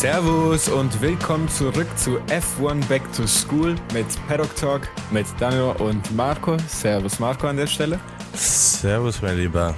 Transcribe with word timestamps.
Servus 0.00 0.70
und 0.70 1.02
willkommen 1.02 1.46
zurück 1.50 1.86
zu 1.98 2.20
F1 2.28 2.88
Back 2.88 3.02
to 3.12 3.26
School 3.26 3.74
mit 3.92 4.06
Paddock 4.26 4.56
Talk 4.56 4.88
mit 5.10 5.26
Daniel 5.38 5.76
und 5.78 6.16
Marco. 6.16 6.56
Servus 6.68 7.18
Marco 7.18 7.46
an 7.46 7.58
der 7.58 7.66
Stelle. 7.66 8.00
Servus 8.32 9.20
mein 9.20 9.36
Lieber. 9.36 9.74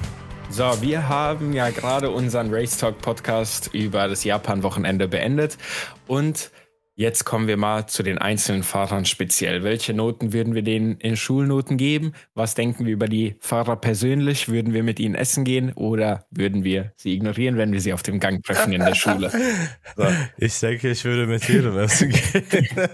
So, 0.48 0.80
wir 0.80 1.08
haben 1.08 1.52
ja 1.52 1.70
gerade 1.70 2.08
unseren 2.08 2.54
Race 2.54 2.78
Talk 2.78 3.00
Podcast 3.00 3.70
über 3.74 4.06
das 4.06 4.22
Japan-Wochenende 4.22 5.08
beendet 5.08 5.58
und 6.06 6.52
Jetzt 6.94 7.24
kommen 7.24 7.48
wir 7.48 7.56
mal 7.56 7.86
zu 7.86 8.02
den 8.02 8.18
einzelnen 8.18 8.62
Fahrern 8.62 9.06
speziell. 9.06 9.62
Welche 9.62 9.94
Noten 9.94 10.34
würden 10.34 10.54
wir 10.54 10.60
denen 10.60 10.98
in 10.98 11.16
Schulnoten 11.16 11.78
geben? 11.78 12.12
Was 12.34 12.54
denken 12.54 12.84
wir 12.84 12.92
über 12.92 13.08
die 13.08 13.34
Fahrer 13.40 13.76
persönlich? 13.76 14.50
Würden 14.50 14.74
wir 14.74 14.82
mit 14.82 15.00
ihnen 15.00 15.14
essen 15.14 15.44
gehen 15.44 15.72
oder 15.72 16.26
würden 16.30 16.64
wir 16.64 16.92
sie 16.96 17.14
ignorieren, 17.14 17.56
wenn 17.56 17.72
wir 17.72 17.80
sie 17.80 17.94
auf 17.94 18.02
dem 18.02 18.20
Gang 18.20 18.44
treffen 18.44 18.74
in 18.74 18.84
der 18.84 18.94
Schule? 18.94 19.30
So. 19.96 20.06
Ich 20.36 20.60
denke, 20.60 20.90
ich 20.90 21.02
würde 21.04 21.26
mit 21.26 21.48
jedem 21.48 21.78
essen 21.78 22.10
gehen. 22.10 22.68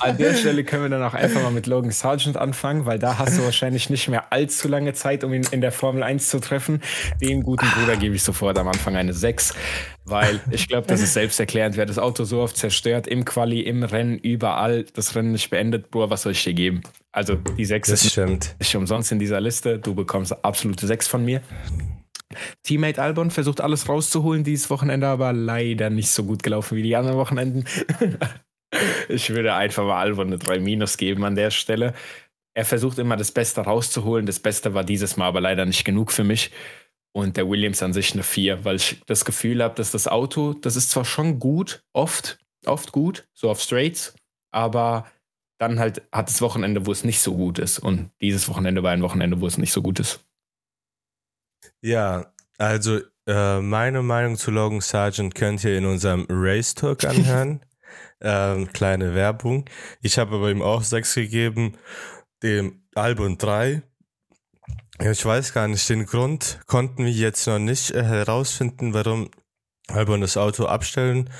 An 0.00 0.18
der 0.18 0.34
Stelle 0.34 0.62
können 0.62 0.82
wir 0.82 0.90
dann 0.90 1.02
auch 1.02 1.14
einfach 1.14 1.42
mal 1.42 1.50
mit 1.50 1.66
Logan 1.66 1.90
Sargent 1.90 2.36
anfangen, 2.36 2.84
weil 2.84 2.98
da 2.98 3.18
hast 3.18 3.38
du 3.38 3.44
wahrscheinlich 3.44 3.88
nicht 3.88 4.08
mehr 4.08 4.30
allzu 4.30 4.68
lange 4.68 4.92
Zeit, 4.92 5.24
um 5.24 5.32
ihn 5.32 5.46
in 5.50 5.62
der 5.62 5.72
Formel 5.72 6.02
1 6.02 6.28
zu 6.28 6.38
treffen. 6.38 6.82
Dem 7.22 7.42
guten 7.42 7.66
Bruder 7.66 7.96
gebe 7.96 8.14
ich 8.14 8.22
sofort 8.22 8.58
am 8.58 8.68
Anfang 8.68 8.96
eine 8.96 9.14
6 9.14 9.54
weil 10.04 10.40
ich 10.50 10.68
glaube, 10.68 10.86
das 10.86 11.00
ist 11.00 11.14
selbsterklärend. 11.14 11.76
Wer 11.76 11.86
das 11.86 11.98
Auto 11.98 12.24
so 12.24 12.40
oft 12.40 12.56
zerstört, 12.56 13.06
im 13.06 13.24
Quali, 13.24 13.60
im 13.60 13.82
Rennen, 13.82 14.18
überall, 14.18 14.84
das 14.94 15.14
Rennen 15.14 15.32
nicht 15.32 15.50
beendet, 15.50 15.90
Bro, 15.90 16.10
was 16.10 16.22
soll 16.22 16.32
ich 16.32 16.42
dir 16.42 16.54
geben? 16.54 16.82
Also 17.12 17.36
die 17.36 17.64
6 17.64 17.88
ist 17.90 18.10
stimmt. 18.10 18.56
nicht 18.58 18.74
umsonst 18.74 19.12
in 19.12 19.18
dieser 19.18 19.40
Liste. 19.40 19.78
Du 19.78 19.94
bekommst 19.94 20.44
absolute 20.44 20.86
6 20.86 21.08
von 21.08 21.24
mir. 21.24 21.42
Teammate 22.62 23.00
Albon 23.00 23.30
versucht 23.30 23.60
alles 23.60 23.88
rauszuholen 23.88 24.42
dieses 24.42 24.70
Wochenende, 24.70 25.06
aber 25.06 25.32
leider 25.32 25.90
nicht 25.90 26.10
so 26.10 26.24
gut 26.24 26.42
gelaufen 26.42 26.76
wie 26.76 26.82
die 26.82 26.96
anderen 26.96 27.18
Wochenenden. 27.18 27.64
ich 29.08 29.30
würde 29.30 29.54
einfach 29.54 29.84
mal 29.84 30.00
Albon 30.00 30.28
eine 30.28 30.38
3 30.38 30.60
Minus 30.60 30.96
geben 30.96 31.24
an 31.24 31.34
der 31.34 31.50
Stelle. 31.50 31.92
Er 32.54 32.64
versucht 32.64 32.98
immer 32.98 33.16
das 33.16 33.32
Beste 33.32 33.60
rauszuholen. 33.62 34.26
Das 34.26 34.40
Beste 34.40 34.74
war 34.74 34.84
dieses 34.84 35.16
Mal 35.16 35.26
aber 35.26 35.40
leider 35.40 35.64
nicht 35.64 35.84
genug 35.84 36.12
für 36.12 36.24
mich 36.24 36.50
und 37.12 37.36
der 37.36 37.48
Williams 37.48 37.82
an 37.82 37.92
sich 37.92 38.12
eine 38.14 38.22
4, 38.22 38.64
weil 38.64 38.76
ich 38.76 39.02
das 39.06 39.24
Gefühl 39.24 39.62
habe, 39.62 39.74
dass 39.74 39.90
das 39.90 40.08
Auto, 40.08 40.54
das 40.54 40.76
ist 40.76 40.90
zwar 40.90 41.04
schon 41.04 41.38
gut, 41.38 41.84
oft, 41.92 42.38
oft 42.66 42.92
gut, 42.92 43.28
so 43.34 43.50
auf 43.50 43.60
Straights, 43.60 44.14
aber 44.50 45.06
dann 45.58 45.78
halt 45.78 46.02
hat 46.10 46.28
es 46.28 46.42
Wochenende, 46.42 46.86
wo 46.86 46.92
es 46.92 47.04
nicht 47.04 47.20
so 47.20 47.36
gut 47.36 47.58
ist. 47.58 47.78
Und 47.78 48.10
dieses 48.20 48.48
Wochenende 48.48 48.82
war 48.82 48.90
ein 48.90 49.02
Wochenende, 49.02 49.40
wo 49.40 49.46
es 49.46 49.58
nicht 49.58 49.72
so 49.72 49.80
gut 49.80 50.00
ist. 50.00 50.24
Ja, 51.80 52.32
also 52.58 53.00
äh, 53.26 53.60
meine 53.60 54.02
Meinung 54.02 54.36
zu 54.36 54.50
Logan 54.50 54.80
Sargent 54.80 55.34
könnt 55.34 55.62
ihr 55.62 55.78
in 55.78 55.86
unserem 55.86 56.26
Race 56.28 56.74
Talk 56.74 57.04
anhören. 57.08 57.64
ähm, 58.20 58.72
kleine 58.72 59.14
Werbung. 59.14 59.66
Ich 60.00 60.18
habe 60.18 60.36
aber 60.36 60.50
ihm 60.50 60.62
auch 60.62 60.82
6 60.82 61.14
gegeben, 61.14 61.76
dem 62.42 62.82
Album 62.94 63.38
3 63.38 63.82
ich 64.98 65.24
weiß 65.24 65.52
gar 65.52 65.68
nicht, 65.68 65.88
den 65.88 66.06
Grund 66.06 66.60
konnten 66.66 67.06
wir 67.06 67.12
jetzt 67.12 67.46
noch 67.46 67.58
nicht 67.58 67.90
äh, 67.92 68.02
herausfinden, 68.02 68.94
warum 68.94 69.30
Albon 69.88 70.20
das 70.20 70.36
Auto 70.36 70.66
abstellen 70.66 71.30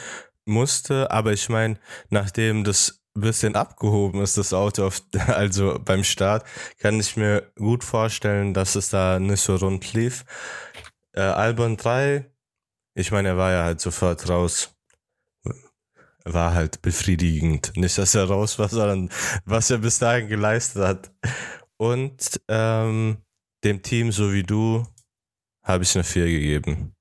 musste. 0.45 1.11
Aber 1.11 1.33
ich 1.33 1.49
meine, 1.49 1.79
nachdem 2.11 2.65
das 2.65 3.03
bisschen 3.15 3.57
abgehoben 3.57 4.23
ist, 4.23 4.39
das 4.39 4.53
Auto, 4.53 4.87
auf, 4.87 5.03
also 5.27 5.79
beim 5.85 6.05
Start, 6.05 6.47
kann 6.79 6.99
ich 6.99 7.17
mir 7.17 7.53
gut 7.57 7.85
vorstellen, 7.85 8.55
dass 8.55 8.75
es 8.75 8.89
da 8.89 9.19
nicht 9.19 9.41
so 9.41 9.57
rund 9.57 9.93
lief. 9.93 10.25
Äh, 11.13 11.21
Albon 11.21 11.77
3, 11.77 12.25
ich 12.95 13.11
meine, 13.11 13.29
er 13.29 13.37
war 13.37 13.53
ja 13.53 13.65
halt 13.65 13.81
sofort 13.81 14.29
raus. 14.29 14.75
War 16.25 16.55
halt 16.55 16.83
befriedigend. 16.83 17.73
Nicht, 17.77 17.99
dass 17.99 18.15
er 18.15 18.25
raus 18.25 18.59
war, 18.59 18.69
sondern 18.69 19.11
was 19.45 19.71
er 19.71 19.79
bis 19.79 19.99
dahin 19.99 20.29
geleistet 20.29 20.83
hat. 20.83 21.13
Und 21.77 22.41
ähm, 22.49 23.19
dem 23.65 23.83
Team, 23.83 24.13
so 24.13 24.33
wie 24.33 24.43
du, 24.43 24.87
habe 25.63 25.85
ich 25.85 25.95
eine 25.95 26.05
4 26.05 26.27
gegeben. 26.27 26.95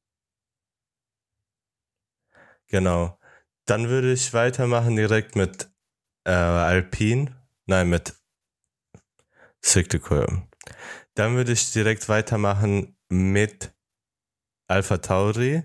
Genau. 2.68 3.18
Dann 3.66 3.90
würde 3.90 4.14
ich 4.14 4.34
weitermachen 4.34 4.96
direkt 4.96 5.36
mit 5.36 5.70
äh, 6.26 6.32
Alpine. 6.32 7.36
Nein, 7.66 7.90
mit 7.90 8.14
Siktekur. 9.62 10.48
Dann 11.14 11.36
würde 11.36 11.52
ich 11.52 11.72
direkt 11.72 12.10
weitermachen 12.10 12.96
mit 13.10 13.74
Alpha 14.68 14.98
Tauri, 14.98 15.64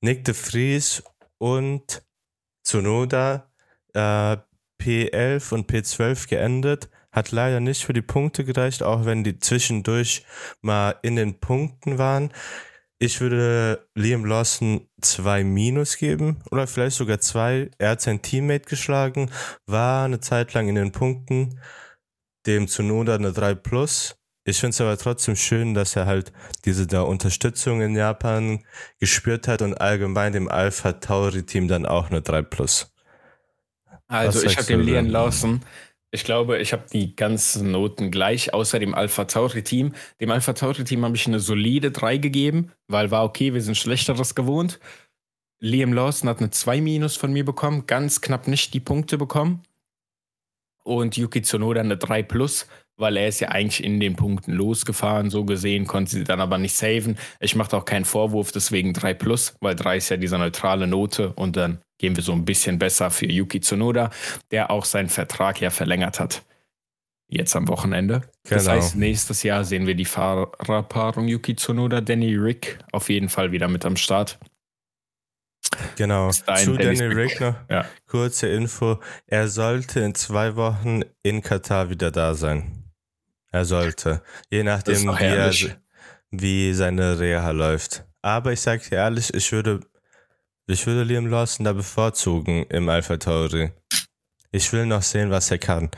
Nick 0.00 0.24
de 0.24 0.34
Vries 0.34 1.02
und 1.38 2.06
Tsunoda. 2.62 3.50
Äh, 3.92 4.36
P11 4.80 5.54
und 5.54 5.70
P12 5.70 6.28
geendet. 6.28 6.88
Hat 7.16 7.32
leider 7.32 7.60
nicht 7.60 7.82
für 7.82 7.94
die 7.94 8.02
Punkte 8.02 8.44
gereicht, 8.44 8.82
auch 8.82 9.06
wenn 9.06 9.24
die 9.24 9.38
zwischendurch 9.38 10.26
mal 10.60 10.96
in 11.00 11.16
den 11.16 11.40
Punkten 11.40 11.96
waren. 11.96 12.30
Ich 12.98 13.22
würde 13.22 13.88
Liam 13.94 14.26
Lawson 14.26 14.86
zwei 15.00 15.42
Minus 15.42 15.96
geben 15.96 16.42
oder 16.50 16.66
vielleicht 16.66 16.96
sogar 16.96 17.18
zwei. 17.18 17.70
Er 17.78 17.92
hat 17.92 18.02
sein 18.02 18.20
Teammate 18.20 18.66
geschlagen, 18.66 19.30
war 19.64 20.04
eine 20.04 20.20
Zeit 20.20 20.52
lang 20.52 20.68
in 20.68 20.74
den 20.74 20.92
Punkten, 20.92 21.58
dem 22.46 22.68
Zunoda 22.68 23.14
eine 23.14 23.32
3 23.32 23.54
Plus. 23.54 24.16
Ich 24.44 24.60
finde 24.60 24.74
es 24.74 24.80
aber 24.82 24.98
trotzdem 24.98 25.36
schön, 25.36 25.72
dass 25.72 25.96
er 25.96 26.04
halt 26.04 26.34
diese 26.66 26.86
da 26.86 27.00
Unterstützung 27.00 27.80
in 27.80 27.96
Japan 27.96 28.62
gespürt 29.00 29.48
hat 29.48 29.62
und 29.62 29.74
allgemein 29.80 30.34
dem 30.34 30.48
Alpha 30.50 30.92
Tauri 30.92 31.44
Team 31.46 31.66
dann 31.66 31.86
auch 31.86 32.10
eine 32.10 32.20
3 32.20 32.42
Plus. 32.42 32.94
Also 34.06 34.42
ich 34.44 34.56
habe 34.56 34.66
dem 34.66 34.80
Liam 34.80 35.06
Lawson 35.06 35.62
ich 36.16 36.24
glaube, 36.24 36.58
ich 36.58 36.72
habe 36.72 36.84
die 36.90 37.14
ganzen 37.14 37.70
Noten 37.70 38.10
gleich, 38.10 38.54
außer 38.54 38.78
dem 38.78 38.94
Alpha 38.94 39.26
Tauri 39.26 39.62
Team. 39.62 39.92
Dem 40.18 40.30
Alpha 40.30 40.54
Tauri 40.54 40.82
Team 40.82 41.04
habe 41.04 41.14
ich 41.14 41.26
eine 41.26 41.40
solide 41.40 41.90
3 41.90 42.16
gegeben, 42.16 42.72
weil 42.88 43.10
war 43.10 43.22
okay, 43.22 43.52
wir 43.52 43.60
sind 43.60 43.76
Schlechteres 43.76 44.34
gewohnt. 44.34 44.80
Liam 45.60 45.92
Lawson 45.92 46.30
hat 46.30 46.38
eine 46.38 46.48
2 46.48 46.80
Minus 46.80 47.16
von 47.16 47.34
mir 47.34 47.44
bekommen, 47.44 47.86
ganz 47.86 48.22
knapp 48.22 48.48
nicht 48.48 48.72
die 48.72 48.80
Punkte 48.80 49.18
bekommen. 49.18 49.62
Und 50.84 51.18
Yuki 51.18 51.42
Tsunoda 51.42 51.82
eine 51.82 51.98
3 51.98 52.22
Plus, 52.22 52.66
weil 52.96 53.18
er 53.18 53.28
ist 53.28 53.40
ja 53.40 53.48
eigentlich 53.48 53.84
in 53.84 54.00
den 54.00 54.16
Punkten 54.16 54.52
losgefahren, 54.52 55.28
so 55.28 55.44
gesehen, 55.44 55.86
konnte 55.86 56.12
sie 56.12 56.24
dann 56.24 56.40
aber 56.40 56.56
nicht 56.56 56.74
saven. 56.74 57.18
Ich 57.40 57.56
mache 57.56 57.76
auch 57.76 57.84
keinen 57.84 58.06
Vorwurf, 58.06 58.52
deswegen 58.52 58.94
3 58.94 59.12
Plus, 59.12 59.54
weil 59.60 59.76
3 59.76 59.98
ist 59.98 60.08
ja 60.08 60.16
diese 60.16 60.38
neutrale 60.38 60.86
Note 60.86 61.34
und 61.34 61.56
dann 61.56 61.82
gehen 61.98 62.16
wir 62.16 62.22
so 62.22 62.32
ein 62.32 62.44
bisschen 62.44 62.78
besser 62.78 63.10
für 63.10 63.26
Yuki 63.26 63.60
Tsunoda, 63.60 64.10
der 64.50 64.70
auch 64.70 64.84
seinen 64.84 65.08
Vertrag 65.08 65.60
ja 65.60 65.70
verlängert 65.70 66.20
hat. 66.20 66.44
Jetzt 67.28 67.56
am 67.56 67.66
Wochenende. 67.68 68.20
Genau. 68.20 68.30
Das 68.48 68.68
heißt, 68.68 68.96
nächstes 68.96 69.42
Jahr 69.42 69.64
sehen 69.64 69.86
wir 69.86 69.94
die 69.94 70.04
Fahrerpaarung 70.04 71.26
Yuki 71.26 71.56
Tsunoda, 71.56 72.00
Danny 72.00 72.36
Rick 72.36 72.78
auf 72.92 73.08
jeden 73.08 73.28
Fall 73.28 73.50
wieder 73.50 73.68
mit 73.68 73.84
am 73.84 73.96
Start. 73.96 74.38
Genau. 75.96 76.30
Zu 76.30 76.76
Danny 76.76 77.02
Rick 77.02 77.40
noch 77.40 77.56
ja. 77.68 77.86
kurze 78.06 78.48
Info. 78.48 79.00
Er 79.26 79.48
sollte 79.48 80.00
in 80.00 80.14
zwei 80.14 80.54
Wochen 80.56 81.02
in 81.22 81.42
Katar 81.42 81.90
wieder 81.90 82.10
da 82.10 82.34
sein. 82.34 82.84
Er 83.50 83.64
sollte. 83.64 84.22
Je 84.50 84.62
nachdem, 84.62 85.08
wie, 85.18 85.24
er, 85.24 85.52
wie 86.30 86.72
seine 86.72 87.18
Reha 87.18 87.50
läuft. 87.50 88.04
Aber 88.22 88.52
ich 88.52 88.60
sage 88.60 88.82
dir 88.88 88.96
ehrlich, 88.96 89.32
ich 89.34 89.50
würde 89.50 89.80
ich 90.66 90.86
würde 90.86 91.04
Liam 91.04 91.26
Lawson 91.26 91.64
da 91.64 91.72
bevorzugen 91.72 92.64
im 92.68 92.88
Alpha 92.88 93.16
Tauri. 93.16 93.70
Ich 94.50 94.72
will 94.72 94.86
noch 94.86 95.02
sehen, 95.02 95.30
was 95.30 95.50
er 95.50 95.58
kann. 95.58 95.90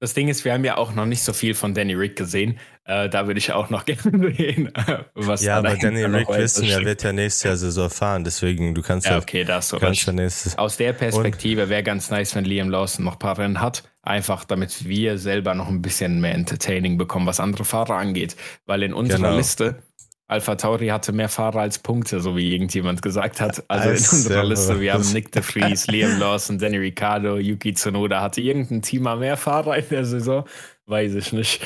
Das 0.00 0.14
Ding 0.14 0.28
ist, 0.28 0.46
wir 0.46 0.54
haben 0.54 0.64
ja 0.64 0.78
auch 0.78 0.94
noch 0.94 1.04
nicht 1.04 1.22
so 1.22 1.34
viel 1.34 1.54
von 1.54 1.74
Danny 1.74 1.92
Rick 1.92 2.16
gesehen. 2.16 2.58
Äh, 2.84 3.10
da 3.10 3.26
würde 3.26 3.38
ich 3.38 3.52
auch 3.52 3.68
noch 3.68 3.84
gerne 3.86 4.34
sehen, 4.34 4.72
was 5.14 5.42
Ja, 5.42 5.58
aber 5.58 5.76
Danny 5.76 6.02
Rick 6.04 6.28
wissen, 6.28 6.64
er 6.64 6.84
wird 6.86 7.02
ja 7.02 7.12
nächstes 7.12 7.42
Jahr 7.42 7.56
Saison 7.56 7.90
fahren, 7.90 8.24
deswegen 8.24 8.74
du 8.74 8.80
kannst 8.80 9.06
ja. 9.06 9.18
okay, 9.18 9.44
das 9.44 9.68
so 9.68 9.78
kannst 9.78 10.06
ja 10.06 10.14
nächstes 10.14 10.56
Aus 10.56 10.78
der 10.78 10.94
Perspektive 10.94 11.68
wäre 11.68 11.82
ganz 11.82 12.10
nice, 12.10 12.34
wenn 12.34 12.46
Liam 12.46 12.70
Lawson 12.70 13.04
noch 13.04 13.12
ein 13.12 13.18
paar 13.18 13.38
Rennen 13.38 13.60
hat. 13.60 13.84
Einfach 14.02 14.44
damit 14.44 14.88
wir 14.88 15.18
selber 15.18 15.54
noch 15.54 15.68
ein 15.68 15.82
bisschen 15.82 16.20
mehr 16.22 16.34
Entertaining 16.34 16.96
bekommen, 16.96 17.26
was 17.26 17.38
andere 17.38 17.66
Fahrer 17.66 17.96
angeht. 17.96 18.36
Weil 18.64 18.82
in 18.82 18.94
unserer 18.94 19.18
genau. 19.18 19.36
Liste 19.36 19.82
Alpha 20.30 20.54
Tauri 20.54 20.86
hatte 20.86 21.10
mehr 21.10 21.28
Fahrer 21.28 21.62
als 21.62 21.80
Punkte, 21.80 22.20
so 22.20 22.36
wie 22.36 22.52
irgendjemand 22.52 23.02
gesagt 23.02 23.40
hat. 23.40 23.64
Also 23.66 23.88
in 23.88 23.96
unserer 23.96 24.44
Liste, 24.44 24.80
wir 24.80 24.94
haben 24.94 25.12
Nick 25.12 25.32
de 25.32 25.42
Vries, 25.42 25.88
Liam 25.88 26.20
Lawson, 26.20 26.56
Danny 26.56 26.76
Ricciardo, 26.76 27.36
Yuki 27.36 27.74
Tsunoda. 27.74 28.20
Hatte 28.20 28.40
irgendein 28.40 28.80
Team 28.80 29.02
mal 29.02 29.16
mehr 29.16 29.36
Fahrer 29.36 29.78
in 29.78 29.88
der 29.88 30.04
Saison? 30.04 30.44
Weiß 30.86 31.16
ich 31.16 31.32
nicht. 31.32 31.60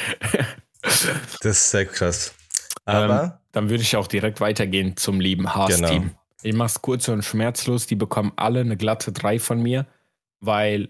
das 0.80 1.44
ist 1.44 1.70
sehr 1.72 1.84
krass. 1.84 2.34
Aber 2.86 3.22
ähm, 3.22 3.32
dann 3.52 3.68
würde 3.68 3.82
ich 3.82 3.96
auch 3.96 4.06
direkt 4.06 4.40
weitergehen 4.40 4.96
zum 4.96 5.20
lieben 5.20 5.54
Haas-Team. 5.54 6.02
Genau. 6.02 6.14
Ich 6.42 6.54
mache 6.54 6.68
es 6.68 6.80
kurz 6.80 7.08
und 7.08 7.22
schmerzlos. 7.22 7.86
Die 7.86 7.96
bekommen 7.96 8.32
alle 8.36 8.60
eine 8.60 8.78
glatte 8.78 9.12
3 9.12 9.40
von 9.40 9.62
mir, 9.62 9.84
weil 10.40 10.88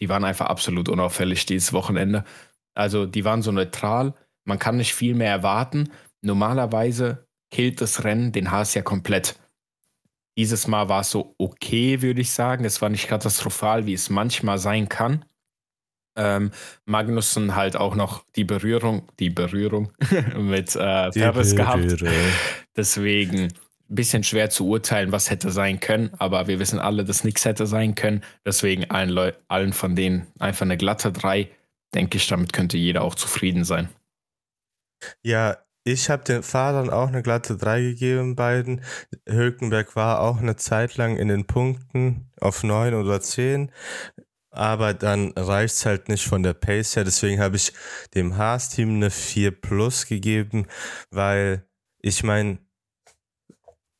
die 0.00 0.08
waren 0.08 0.24
einfach 0.24 0.46
absolut 0.46 0.88
unauffällig 0.88 1.44
dieses 1.44 1.72
Wochenende. 1.72 2.22
Also 2.74 3.04
die 3.04 3.24
waren 3.24 3.42
so 3.42 3.50
neutral. 3.50 4.14
Man 4.44 4.60
kann 4.60 4.76
nicht 4.76 4.94
viel 4.94 5.16
mehr 5.16 5.30
erwarten 5.30 5.90
normalerweise 6.24 7.26
killt 7.50 7.80
das 7.80 8.04
Rennen 8.04 8.32
den 8.32 8.50
Haas 8.50 8.74
ja 8.74 8.82
komplett. 8.82 9.38
Dieses 10.36 10.66
Mal 10.66 10.88
war 10.88 11.02
es 11.02 11.10
so 11.10 11.34
okay, 11.38 12.02
würde 12.02 12.20
ich 12.20 12.32
sagen. 12.32 12.64
Es 12.64 12.82
war 12.82 12.88
nicht 12.88 13.06
katastrophal, 13.06 13.86
wie 13.86 13.94
es 13.94 14.10
manchmal 14.10 14.58
sein 14.58 14.88
kann. 14.88 15.24
Ähm, 16.16 16.50
Magnussen 16.84 17.54
halt 17.54 17.76
auch 17.76 17.94
noch 17.94 18.24
die 18.36 18.44
Berührung, 18.44 19.08
die 19.18 19.30
Berührung 19.30 19.92
mit 20.36 20.74
äh, 20.74 21.10
Perez 21.10 21.54
gehabt. 21.54 22.04
Deswegen 22.76 23.52
ein 23.90 23.94
bisschen 23.94 24.24
schwer 24.24 24.50
zu 24.50 24.66
urteilen, 24.66 25.12
was 25.12 25.30
hätte 25.30 25.50
sein 25.50 25.78
können, 25.78 26.10
aber 26.18 26.46
wir 26.46 26.58
wissen 26.58 26.78
alle, 26.78 27.04
dass 27.04 27.22
nichts 27.22 27.44
hätte 27.44 27.66
sein 27.66 27.94
können. 27.94 28.22
Deswegen 28.44 28.90
allen, 28.90 29.10
Leu 29.10 29.32
allen 29.48 29.72
von 29.72 29.94
denen 29.94 30.26
einfach 30.38 30.62
eine 30.62 30.76
glatte 30.76 31.12
3. 31.12 31.48
Denke 31.94 32.16
ich, 32.16 32.26
damit 32.26 32.52
könnte 32.52 32.76
jeder 32.76 33.02
auch 33.02 33.14
zufrieden 33.14 33.64
sein. 33.64 33.88
Ja, 35.22 35.58
ich 35.84 36.08
habe 36.08 36.24
den 36.24 36.42
Fahrern 36.42 36.88
auch 36.88 37.08
eine 37.08 37.22
glatte 37.22 37.56
3 37.56 37.82
gegeben, 37.82 38.36
beiden. 38.36 38.82
Hülkenberg 39.28 39.94
war 39.94 40.20
auch 40.20 40.38
eine 40.38 40.56
Zeit 40.56 40.96
lang 40.96 41.18
in 41.18 41.28
den 41.28 41.46
Punkten 41.46 42.30
auf 42.40 42.64
9 42.64 42.94
oder 42.94 43.20
10. 43.20 43.70
Aber 44.50 44.94
dann 44.94 45.32
reicht 45.32 45.74
es 45.74 45.86
halt 45.86 46.08
nicht 46.08 46.26
von 46.26 46.42
der 46.42 46.54
Pace 46.54 46.96
her. 46.96 47.04
Deswegen 47.04 47.40
habe 47.40 47.56
ich 47.56 47.72
dem 48.14 48.36
Haas-Team 48.36 48.94
eine 48.94 49.10
4 49.10 49.50
Plus 49.50 50.06
gegeben, 50.06 50.66
weil 51.10 51.66
ich 52.00 52.22
meine, 52.22 52.58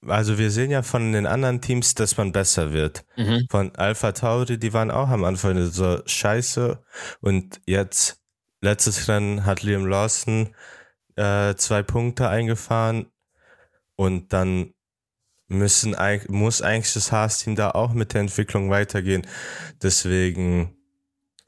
also 0.07 0.39
wir 0.39 0.51
sehen 0.51 0.71
ja 0.71 0.83
von 0.83 1.13
den 1.13 1.27
anderen 1.27 1.61
Teams, 1.61 1.95
dass 1.95 2.17
man 2.17 2.33
besser 2.33 2.73
wird. 2.73 3.05
Mhm. 3.17 3.47
Von 3.51 3.75
Alpha 3.77 4.13
Tauri, 4.13 4.59
die 4.59 4.73
waren 4.73 4.91
auch 4.91 5.09
am 5.09 5.25
Anfang 5.25 5.67
so 5.67 6.01
scheiße. 6.07 6.83
Und 7.21 7.61
jetzt, 7.67 8.23
letztes 8.63 9.09
Rennen 9.09 9.45
hat 9.45 9.63
Liam 9.63 9.87
Lawson 9.87 10.55
äh, 11.17 11.55
zwei 11.57 11.83
Punkte 11.83 12.29
eingefahren. 12.29 13.07
Und 13.97 14.33
dann 14.33 14.75
müssen, 15.49 15.97
muss 16.29 16.63
eigentlich 16.63 16.95
das 16.95 17.13
Haas-Team 17.13 17.55
da 17.55 17.71
auch 17.71 17.93
mit 17.93 18.15
der 18.15 18.23
Entwicklung 18.23 18.71
weitergehen. 18.71 19.27
Deswegen 19.83 20.77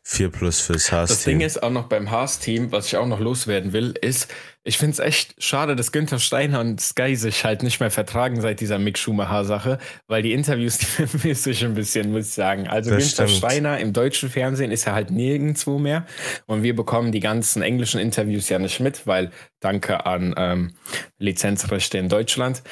4 0.08 0.30
plus 0.30 0.60
fürs 0.60 0.92
Haas-Team. 0.92 1.16
Das 1.16 1.24
Ding 1.24 1.40
ist 1.40 1.62
auch 1.64 1.70
noch 1.70 1.88
beim 1.88 2.12
Haas-Team, 2.12 2.70
was 2.70 2.86
ich 2.86 2.96
auch 2.96 3.08
noch 3.08 3.18
loswerden 3.18 3.72
will, 3.72 3.92
ist, 4.00 4.32
ich 4.62 4.78
finde 4.78 4.92
es 4.92 4.98
echt 5.00 5.34
schade, 5.42 5.74
dass 5.74 5.90
Günther 5.90 6.20
Steiner 6.20 6.60
und 6.60 6.80
Sky 6.80 7.16
sich 7.16 7.44
halt 7.44 7.64
nicht 7.64 7.80
mehr 7.80 7.90
vertragen 7.90 8.40
seit 8.40 8.60
dieser 8.60 8.78
Mick 8.78 8.98
Schumacher-Sache, 8.98 9.78
weil 10.06 10.22
die 10.22 10.32
Interviews, 10.32 10.78
die 10.78 10.86
vermisse 10.86 11.50
ich 11.50 11.64
ein 11.64 11.74
bisschen, 11.74 12.12
muss 12.12 12.28
ich 12.28 12.34
sagen. 12.34 12.68
Also 12.68 12.92
das 12.92 13.16
Günther 13.16 13.26
stimmt. 13.26 13.38
Steiner 13.38 13.80
im 13.80 13.92
deutschen 13.92 14.30
Fernsehen 14.30 14.70
ist 14.70 14.84
ja 14.84 14.92
halt 14.92 15.10
nirgendwo 15.10 15.80
mehr 15.80 16.06
und 16.46 16.62
wir 16.62 16.76
bekommen 16.76 17.10
die 17.10 17.18
ganzen 17.18 17.62
englischen 17.62 17.98
Interviews 17.98 18.48
ja 18.48 18.60
nicht 18.60 18.78
mit, 18.78 19.08
weil 19.08 19.32
danke 19.58 20.06
an 20.06 20.36
ähm, 20.36 20.74
Lizenzrechte 21.18 21.98
in 21.98 22.08
Deutschland 22.08 22.62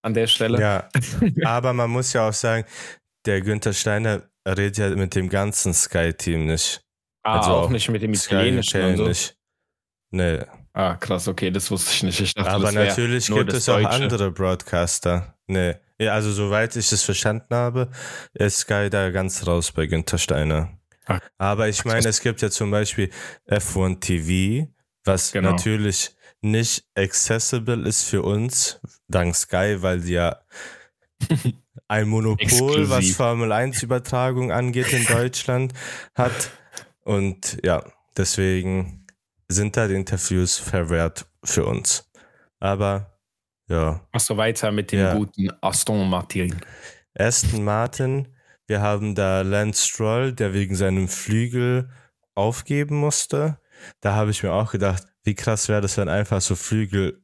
an 0.00 0.14
der 0.14 0.28
Stelle. 0.28 0.60
Ja, 0.60 0.88
aber 1.44 1.72
man 1.72 1.90
muss 1.90 2.12
ja 2.12 2.28
auch 2.28 2.32
sagen, 2.32 2.64
der 3.24 3.40
Günther 3.40 3.72
Steiner 3.72 4.22
redet 4.52 4.78
ja 4.78 4.88
mit 4.90 5.14
dem 5.14 5.28
ganzen 5.28 5.74
Sky-Team 5.74 6.46
nicht. 6.46 6.80
Ah, 7.22 7.38
also 7.38 7.50
auch, 7.50 7.70
nicht 7.70 7.88
mit 7.88 8.02
dem 8.02 8.14
italienischen 8.14 8.84
und 8.84 8.96
so? 8.96 9.06
nicht. 9.08 9.36
Nee. 10.10 10.40
Ah, 10.72 10.94
krass, 10.94 11.26
okay, 11.26 11.50
das 11.50 11.70
wusste 11.70 11.90
ich 11.92 12.02
nicht. 12.02 12.20
Ich 12.20 12.34
dachte, 12.34 12.50
aber 12.50 12.70
natürlich 12.70 13.26
gibt 13.26 13.52
es 13.52 13.68
auch 13.68 13.82
andere 13.82 14.30
Broadcaster. 14.30 15.34
Nee. 15.46 15.74
Ja, 15.98 16.12
also 16.12 16.30
soweit 16.30 16.76
ich 16.76 16.92
es 16.92 17.02
verstanden 17.02 17.54
habe, 17.54 17.90
ist 18.34 18.58
Sky 18.58 18.90
da 18.90 19.10
ganz 19.10 19.46
raus 19.46 19.72
bei 19.72 19.86
Günther 19.86 20.18
Steiner. 20.18 20.78
Ach, 21.06 21.20
aber 21.38 21.68
ich 21.68 21.84
meine, 21.84 22.08
es 22.08 22.20
gibt 22.20 22.42
ja 22.42 22.50
zum 22.50 22.70
Beispiel 22.70 23.10
F1 23.48 24.00
TV, 24.00 24.70
was 25.04 25.32
genau. 25.32 25.52
natürlich 25.52 26.14
nicht 26.42 26.84
accessible 26.94 27.88
ist 27.88 28.04
für 28.04 28.22
uns, 28.22 28.80
dank 29.08 29.34
Sky, 29.34 29.76
weil 29.80 30.00
sie 30.00 30.14
ja 30.14 30.40
ein 31.88 32.08
Monopol, 32.08 32.42
Exklusiv. 32.42 32.90
was 32.90 33.10
Formel 33.10 33.52
1 33.52 33.82
Übertragung 33.82 34.52
angeht 34.52 34.92
in 34.92 35.04
Deutschland 35.04 35.72
hat. 36.14 36.50
Und 37.02 37.58
ja, 37.64 37.84
deswegen 38.16 39.06
sind 39.48 39.76
da 39.76 39.86
die 39.86 39.94
Interviews 39.94 40.58
verwehrt 40.58 41.26
für 41.44 41.64
uns. 41.64 42.10
Aber 42.58 43.18
ja. 43.68 44.00
Machst 44.12 44.30
du 44.30 44.36
weiter 44.36 44.72
mit 44.72 44.92
dem 44.92 45.00
ja. 45.00 45.14
guten 45.14 45.50
Aston 45.60 46.08
Martin? 46.08 46.60
Aston 47.14 47.64
Martin, 47.64 48.28
wir 48.66 48.80
haben 48.80 49.14
da 49.14 49.42
Lance 49.42 49.86
Stroll, 49.86 50.32
der 50.32 50.52
wegen 50.52 50.74
seinem 50.74 51.08
Flügel 51.08 51.90
aufgeben 52.34 52.96
musste. 52.96 53.58
Da 54.00 54.14
habe 54.14 54.30
ich 54.30 54.42
mir 54.42 54.52
auch 54.52 54.72
gedacht, 54.72 55.04
wie 55.24 55.34
krass 55.34 55.68
wäre 55.68 55.80
das, 55.80 55.96
wenn 55.96 56.08
einfach 56.08 56.40
so 56.40 56.54
Flügel 56.54 57.22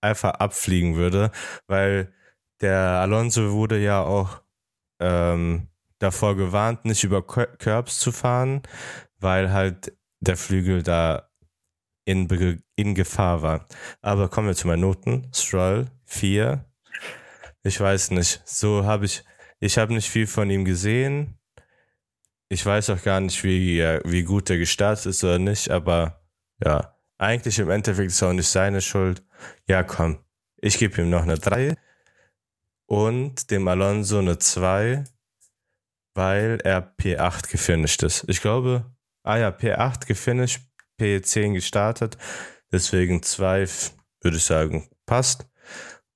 einfach 0.00 0.34
abfliegen 0.34 0.96
würde, 0.96 1.30
weil 1.66 2.12
der 2.60 2.78
Alonso 2.78 3.52
wurde 3.52 3.78
ja 3.78 4.02
auch 4.02 4.40
ähm, 5.00 5.68
davor 5.98 6.36
gewarnt, 6.36 6.84
nicht 6.84 7.04
über 7.04 7.22
Curbs 7.26 7.98
zu 7.98 8.12
fahren, 8.12 8.62
weil 9.18 9.52
halt 9.52 9.96
der 10.20 10.36
Flügel 10.36 10.82
da 10.82 11.30
in, 12.04 12.28
in 12.76 12.94
Gefahr 12.94 13.42
war. 13.42 13.66
Aber 14.02 14.28
kommen 14.28 14.48
wir 14.48 14.54
zu 14.54 14.66
meinen 14.66 14.80
Noten. 14.80 15.30
Stroll 15.34 15.86
4. 16.04 16.64
Ich 17.62 17.80
weiß 17.80 18.10
nicht. 18.10 18.42
So 18.44 18.84
habe 18.84 19.06
ich, 19.06 19.24
ich 19.60 19.78
habe 19.78 19.94
nicht 19.94 20.10
viel 20.10 20.26
von 20.26 20.50
ihm 20.50 20.64
gesehen. 20.64 21.38
Ich 22.48 22.64
weiß 22.64 22.90
auch 22.90 23.02
gar 23.02 23.20
nicht, 23.20 23.42
wie, 23.42 23.80
wie 24.04 24.22
gut 24.22 24.50
er 24.50 24.58
gestartet 24.58 25.06
ist 25.06 25.24
oder 25.24 25.38
nicht, 25.38 25.70
aber 25.70 26.22
ja, 26.62 26.94
eigentlich 27.18 27.58
im 27.58 27.70
Endeffekt 27.70 28.08
ist 28.08 28.16
es 28.16 28.22
auch 28.22 28.32
nicht 28.32 28.46
seine 28.46 28.80
Schuld. 28.80 29.24
Ja, 29.66 29.82
komm, 29.82 30.18
ich 30.58 30.78
gebe 30.78 31.00
ihm 31.00 31.10
noch 31.10 31.22
eine 31.22 31.38
3 31.38 31.76
und 32.86 33.50
dem 33.50 33.66
Alonso 33.68 34.18
eine 34.18 34.38
2, 34.38 35.04
weil 36.14 36.58
er 36.62 36.94
P8 36.96 37.50
gefinisht 37.50 38.02
ist. 38.02 38.24
Ich 38.28 38.40
glaube, 38.40 38.84
ah 39.24 39.36
ja, 39.36 39.48
P8 39.48 40.06
gefinisht, 40.06 40.60
P10 41.00 41.54
gestartet, 41.54 42.16
deswegen 42.72 43.22
2 43.22 43.66
würde 44.22 44.36
ich 44.36 44.44
sagen, 44.44 44.88
passt. 45.06 45.46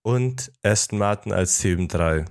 Und 0.02 0.52
Aston 0.62 0.98
Martin 0.98 1.32
als 1.32 1.58
Team 1.58 1.88
3. 1.88 2.24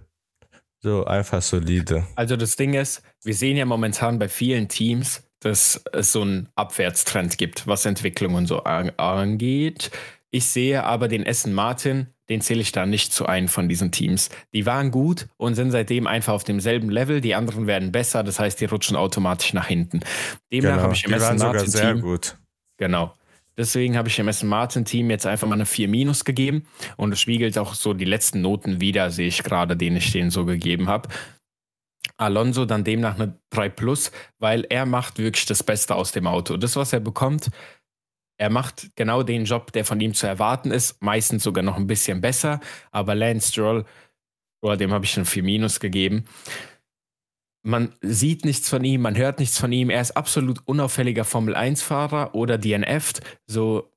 So 0.79 1.05
einfach 1.05 1.41
solide. 1.41 2.07
Also 2.15 2.35
das 2.35 2.55
Ding 2.55 2.73
ist, 2.73 3.01
wir 3.23 3.35
sehen 3.35 3.57
ja 3.57 3.65
momentan 3.65 4.19
bei 4.19 4.29
vielen 4.29 4.69
Teams, 4.69 5.23
dass 5.39 5.83
es 5.91 6.11
so 6.11 6.21
einen 6.21 6.49
Abwärtstrend 6.55 7.37
gibt, 7.37 7.67
was 7.67 7.85
Entwicklung 7.85 8.35
und 8.35 8.47
so 8.47 8.63
angeht. 8.63 9.91
Ich 10.31 10.45
sehe 10.45 10.83
aber 10.83 11.07
den 11.07 11.23
Essen 11.23 11.53
Martin, 11.53 12.07
den 12.29 12.41
zähle 12.41 12.61
ich 12.61 12.71
da 12.73 12.85
nicht 12.85 13.13
zu 13.13 13.25
einem 13.25 13.47
von 13.47 13.69
diesen 13.69 13.91
Teams. 13.91 14.29
Die 14.53 14.65
waren 14.65 14.91
gut 14.91 15.27
und 15.37 15.55
sind 15.55 15.71
seitdem 15.71 16.07
einfach 16.07 16.33
auf 16.33 16.43
demselben 16.43 16.89
Level. 16.89 17.21
Die 17.21 17.35
anderen 17.35 17.67
werden 17.67 17.91
besser, 17.91 18.23
das 18.23 18.39
heißt, 18.39 18.59
die 18.59 18.65
rutschen 18.65 18.97
automatisch 18.97 19.53
nach 19.53 19.67
hinten. 19.67 20.01
Demnach 20.51 20.71
genau, 20.71 20.83
habe 20.83 20.93
ich 20.93 21.05
im 21.05 21.13
Essen 21.13 21.37
Martin 21.37 21.67
sehr 21.67 21.93
Team, 21.93 22.01
gut. 22.01 22.37
Genau. 22.77 23.13
Deswegen 23.55 23.97
habe 23.97 24.07
ich 24.07 24.15
dem 24.15 24.27
Essen 24.27 24.49
Martin 24.49 24.85
Team 24.85 25.09
jetzt 25.09 25.25
einfach 25.25 25.47
mal 25.47 25.55
eine 25.55 25.65
4 25.65 25.87
minus 25.87 26.25
gegeben 26.25 26.67
und 26.95 27.11
es 27.11 27.19
spiegelt 27.19 27.57
auch 27.57 27.73
so 27.73 27.93
die 27.93 28.05
letzten 28.05 28.41
Noten 28.41 28.81
wieder, 28.81 29.09
sehe 29.09 29.27
ich 29.27 29.41
gerade, 29.41 29.75
den 29.75 29.95
ich 29.95 30.11
denen 30.11 30.29
so 30.29 30.45
gegeben 30.45 30.87
habe. 30.87 31.09
Alonso 32.17 32.65
dann 32.65 32.83
demnach 32.83 33.15
eine 33.15 33.39
3 33.51 33.69
Plus, 33.69 34.11
weil 34.37 34.65
er 34.69 34.85
macht 34.85 35.17
wirklich 35.17 35.45
das 35.45 35.63
Beste 35.63 35.95
aus 35.95 36.11
dem 36.11 36.27
Auto. 36.27 36.57
Das, 36.57 36.75
was 36.75 36.93
er 36.93 36.99
bekommt, 36.99 37.49
er 38.37 38.49
macht 38.49 38.95
genau 38.95 39.23
den 39.23 39.45
Job, 39.45 39.71
der 39.71 39.83
von 39.83 39.99
ihm 39.99 40.13
zu 40.13 40.27
erwarten 40.27 40.71
ist, 40.71 41.01
meistens 41.01 41.43
sogar 41.43 41.63
noch 41.63 41.75
ein 41.75 41.87
bisschen 41.87 42.21
besser. 42.21 42.59
Aber 42.91 43.15
Lance 43.15 43.51
Stroll, 43.51 43.85
dem 44.63 44.91
habe 44.91 45.05
ich 45.05 45.15
eine 45.17 45.25
4 45.25 45.43
Minus 45.43 45.79
gegeben. 45.79 46.25
Man 47.63 47.93
sieht 48.01 48.45
nichts 48.45 48.69
von 48.69 48.83
ihm, 48.83 49.01
man 49.01 49.17
hört 49.17 49.39
nichts 49.39 49.57
von 49.57 49.71
ihm. 49.71 49.89
Er 49.89 50.01
ist 50.01 50.15
absolut 50.15 50.59
unauffälliger 50.65 51.25
Formel-1-Fahrer 51.25 52.35
oder 52.35 52.57
DNF. 52.57 53.13
So 53.45 53.91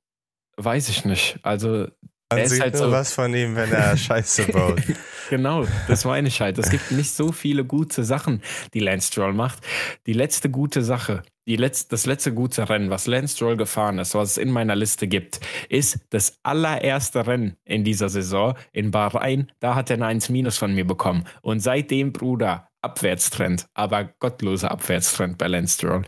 weiß 0.56 0.88
ich 0.88 1.04
nicht. 1.04 1.38
Also 1.42 1.88
man 2.30 2.46
sieht 2.46 2.60
halt 2.60 2.74
nur 2.74 2.84
so 2.84 2.90
was 2.90 3.12
von 3.12 3.34
ihm, 3.34 3.56
wenn 3.56 3.72
er 3.72 3.96
Scheiße 3.96 4.46
baut. 4.52 4.80
genau, 5.28 5.66
das 5.88 6.04
meine 6.04 6.28
ich 6.28 6.40
halt. 6.40 6.58
Es 6.58 6.70
gibt 6.70 6.90
nicht 6.92 7.12
so 7.12 7.32
viele 7.32 7.64
gute 7.64 8.04
Sachen, 8.04 8.42
die 8.74 8.80
Lance 8.80 9.08
Stroll 9.08 9.32
macht. 9.32 9.58
Die 10.06 10.12
letzte 10.12 10.50
gute 10.50 10.82
Sache, 10.82 11.22
die 11.46 11.56
letzte, 11.56 11.90
das 11.90 12.06
letzte 12.06 12.32
gute 12.32 12.68
Rennen, 12.68 12.90
was 12.90 13.06
Lance 13.06 13.34
Stroll 13.34 13.56
gefahren 13.56 13.98
ist, 13.98 14.14
was 14.14 14.32
es 14.32 14.38
in 14.38 14.50
meiner 14.50 14.76
Liste 14.76 15.08
gibt, 15.08 15.40
ist 15.68 15.98
das 16.10 16.38
allererste 16.42 17.26
Rennen 17.26 17.56
in 17.64 17.82
dieser 17.82 18.08
Saison 18.08 18.54
in 18.72 18.90
Bahrain. 18.90 19.50
Da 19.58 19.74
hat 19.74 19.90
er 19.90 19.96
eine 19.96 20.06
1 20.06 20.28
Minus 20.28 20.58
von 20.58 20.74
mir 20.74 20.86
bekommen. 20.86 21.24
Und 21.42 21.60
seitdem, 21.60 22.12
Bruder, 22.12 22.68
Abwärtstrend, 22.82 23.66
aber 23.74 24.04
gottloser 24.20 24.70
Abwärtstrend 24.70 25.38
bei 25.38 25.48
Lance 25.48 25.74
Stroll. 25.74 26.04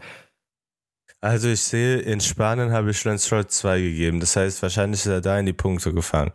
Also 1.22 1.48
ich 1.48 1.60
sehe, 1.62 1.98
in 1.98 2.20
Spanien 2.20 2.72
habe 2.72 2.90
ich 2.90 3.04
Lance 3.04 3.26
Stroll 3.26 3.46
2 3.46 3.80
gegeben. 3.80 4.18
Das 4.18 4.34
heißt, 4.34 4.60
wahrscheinlich 4.60 5.00
ist 5.02 5.06
er 5.06 5.20
da 5.20 5.38
in 5.38 5.46
die 5.46 5.52
Punkte 5.52 5.94
gefahren. 5.94 6.32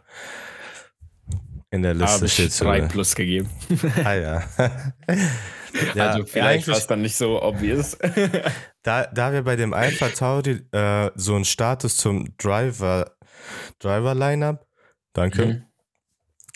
In 1.70 1.82
der 1.82 1.94
Liste 1.94 2.14
habe 2.14 2.30
steht 2.30 2.52
ich 2.52 2.58
3 2.58 2.82
plus 2.88 3.14
gegeben. 3.14 3.50
ah 4.06 4.14
ja. 4.14 4.44
ja 5.94 6.08
also 6.08 6.26
vielleicht 6.26 6.70
war 6.70 6.78
es 6.78 6.88
dann 6.88 7.02
nicht 7.02 7.18
so 7.18 7.44
obvious. 7.44 7.98
da, 8.84 9.08
da 9.08 9.34
wir 9.34 9.44
bei 9.44 9.58
dem 9.58 9.74
Alpha 9.74 10.08
Tauri 10.08 10.66
äh, 10.72 11.12
so 11.16 11.36
einen 11.36 11.44
Status 11.44 11.98
zum 11.98 12.38
Driver, 12.38 13.12
Driver 13.80 14.16
Lineup, 14.16 14.66
danke, 15.12 15.46
mhm. 15.46 15.64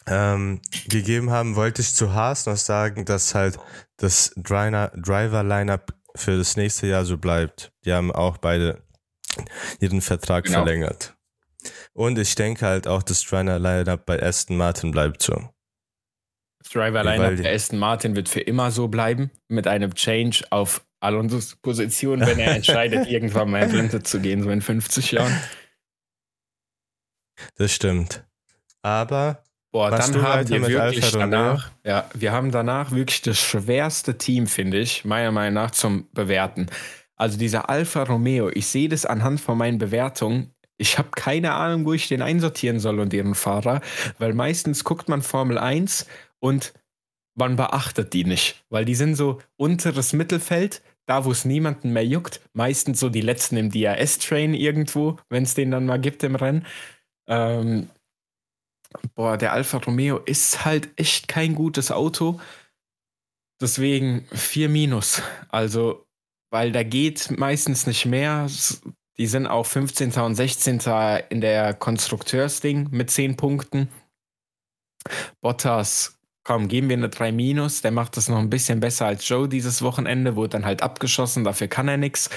ähm, 0.07 0.61
gegeben 0.88 1.31
haben, 1.31 1.57
wollte 1.57 1.81
ich 1.81 1.93
zu 1.93 2.13
Haas 2.13 2.45
noch 2.45 2.55
sagen, 2.55 3.03
dass 3.03 3.35
halt 3.35 3.59
das 3.97 4.33
Driver-Lineup 4.38 5.93
für 6.15 6.38
das 6.38 6.58
nächste 6.58 6.88
Jahr 6.88 7.06
so 7.06 7.18
bleibt. 7.18 7.72
Die 7.86 7.94
haben 7.94 8.12
auch 8.12 8.38
beide 8.38 8.84
ihren 9.80 10.01
Vertrag 10.01 10.46
genau. 10.46 10.60
verlängert. 10.63 11.15
Und 11.94 12.18
ich 12.18 12.36
denke 12.36 12.65
halt 12.65 12.88
auch, 12.88 13.03
das 13.03 13.24
Driver-Lineup 13.24 14.06
bei 14.06 14.22
Aston 14.22 14.58
Martin 14.58 14.91
bleibt 14.91 15.22
so. 15.22 15.50
Das 16.60 16.72
Driver-Lineup 16.72 17.41
bei 17.41 17.53
Aston 17.53 17.80
Martin 17.80 18.15
wird 18.15 18.30
für 18.30 18.41
immer 18.41 18.72
so 18.72 18.88
bleiben, 18.88 19.32
mit 19.48 19.68
einem 19.68 19.94
Change 19.94 20.44
auf 20.50 20.86
Alonso's 21.00 21.56
Position, 21.56 22.22
wenn 22.22 22.39
er 22.39 22.51
entscheidet, 22.56 23.08
irgendwann 23.08 23.50
mal 23.50 23.63
in 23.63 23.72
Rente 23.72 24.03
zu 24.03 24.20
gehen, 24.20 24.44
so 24.44 24.50
in 24.50 24.62
50 24.62 25.12
Jahren. 25.12 25.36
Das 27.56 27.74
stimmt. 27.74 28.24
Aber 28.84 29.44
Boah, 29.72 29.90
dann 29.90 30.22
haben 30.22 30.50
wir 30.50 30.68
wirklich 30.68 31.12
danach, 31.12 31.72
ja, 31.86 32.10
wir 32.13 32.34
haben 32.34 32.51
danach 32.51 32.92
wirklich 32.92 33.22
das 33.22 33.40
schwerste 33.40 34.18
Team, 34.18 34.48
finde 34.48 34.80
ich, 34.80 35.06
meiner 35.06 35.32
Meinung 35.32 35.54
nach 35.54 35.72
zum 35.72 36.08
Bewerten. 36.12 36.68
Also 37.16 37.38
dieser 37.38 37.70
Alfa 37.70 38.04
Romeo, 38.04 38.50
ich 38.50 38.68
sehe 38.68 38.90
das 38.90 39.06
anhand 39.06 39.40
von 39.40 39.58
meinen 39.58 39.78
Bewertungen. 39.78 40.54
Ich 40.78 40.98
habe 40.98 41.10
keine 41.12 41.54
Ahnung, 41.54 41.86
wo 41.86 41.94
ich 41.94 42.10
den 42.10 42.22
einsortieren 42.22 42.80
soll 42.80 43.00
und 43.00 43.13
ihren 43.13 43.36
Fahrer, 43.36 43.82
weil 44.18 44.34
meistens 44.34 44.84
guckt 44.84 45.08
man 45.08 45.22
Formel 45.22 45.58
1 45.58 46.08
und 46.40 46.74
man 47.36 47.56
beachtet 47.56 48.13
die 48.13 48.25
nicht, 48.25 48.66
weil 48.70 48.84
die 48.84 48.96
sind 48.96 49.16
so 49.16 49.40
unteres 49.56 50.12
Mittelfeld, 50.12 50.82
da 51.06 51.24
wo 51.24 51.32
es 51.32 51.46
niemanden 51.46 51.94
mehr 51.94 52.06
juckt, 52.06 52.42
meistens 52.54 53.00
so 53.00 53.10
die 53.10 53.22
letzten 53.22 53.56
im 53.56 53.72
DRS-Train 53.72 54.54
irgendwo, 54.54 55.18
wenn 55.30 55.44
es 55.44 55.54
den 55.54 55.72
dann 55.72 55.86
mal 55.86 56.00
gibt 56.00 56.24
im 56.24 56.36
Rennen. 56.36 56.66
Ähm, 57.28 57.90
boah, 59.15 59.38
der 59.38 59.53
Alfa 59.53 59.77
Romeo 59.77 60.17
ist 60.17 60.65
halt 60.65 60.89
echt 60.98 61.27
kein 61.27 61.55
gutes 61.55 61.91
Auto. 61.91 62.39
Deswegen 63.62 64.25
4 64.33 64.69
minus. 64.69 65.21
Also, 65.50 66.05
weil 66.50 66.71
da 66.71 66.83
geht 66.83 67.38
meistens 67.38 67.86
nicht 67.86 68.05
mehr. 68.05 68.48
Die 69.17 69.27
sind 69.27 69.48
auch 69.48 69.65
15. 69.65 70.12
und 70.13 70.36
16. 70.36 70.81
in 71.29 71.41
der 71.41 71.74
Konstrukteursding 71.74 72.89
mit 72.91 73.12
10 73.12 73.38
Punkten. 73.38 73.89
Bottas, 75.41 76.19
komm, 76.43 76.67
geben 76.67 76.89
wir 76.89 76.98
eine 76.98 77.10
3 77.10 77.31
minus. 77.31 77.81
Der 77.81 77.91
macht 77.91 78.17
das 78.17 78.29
noch 78.29 78.39
ein 78.39 78.50
bisschen 78.50 78.79
besser 78.79 79.05
als 79.05 79.27
Joe 79.27 79.48
dieses 79.48 79.81
Wochenende, 79.81 80.36
wurde 80.36 80.50
dann 80.50 80.65
halt 80.65 80.81
abgeschossen, 80.81 81.43
dafür 81.43 81.67
kann 81.67 81.88
er 81.88 81.98
nichts. 81.98 82.29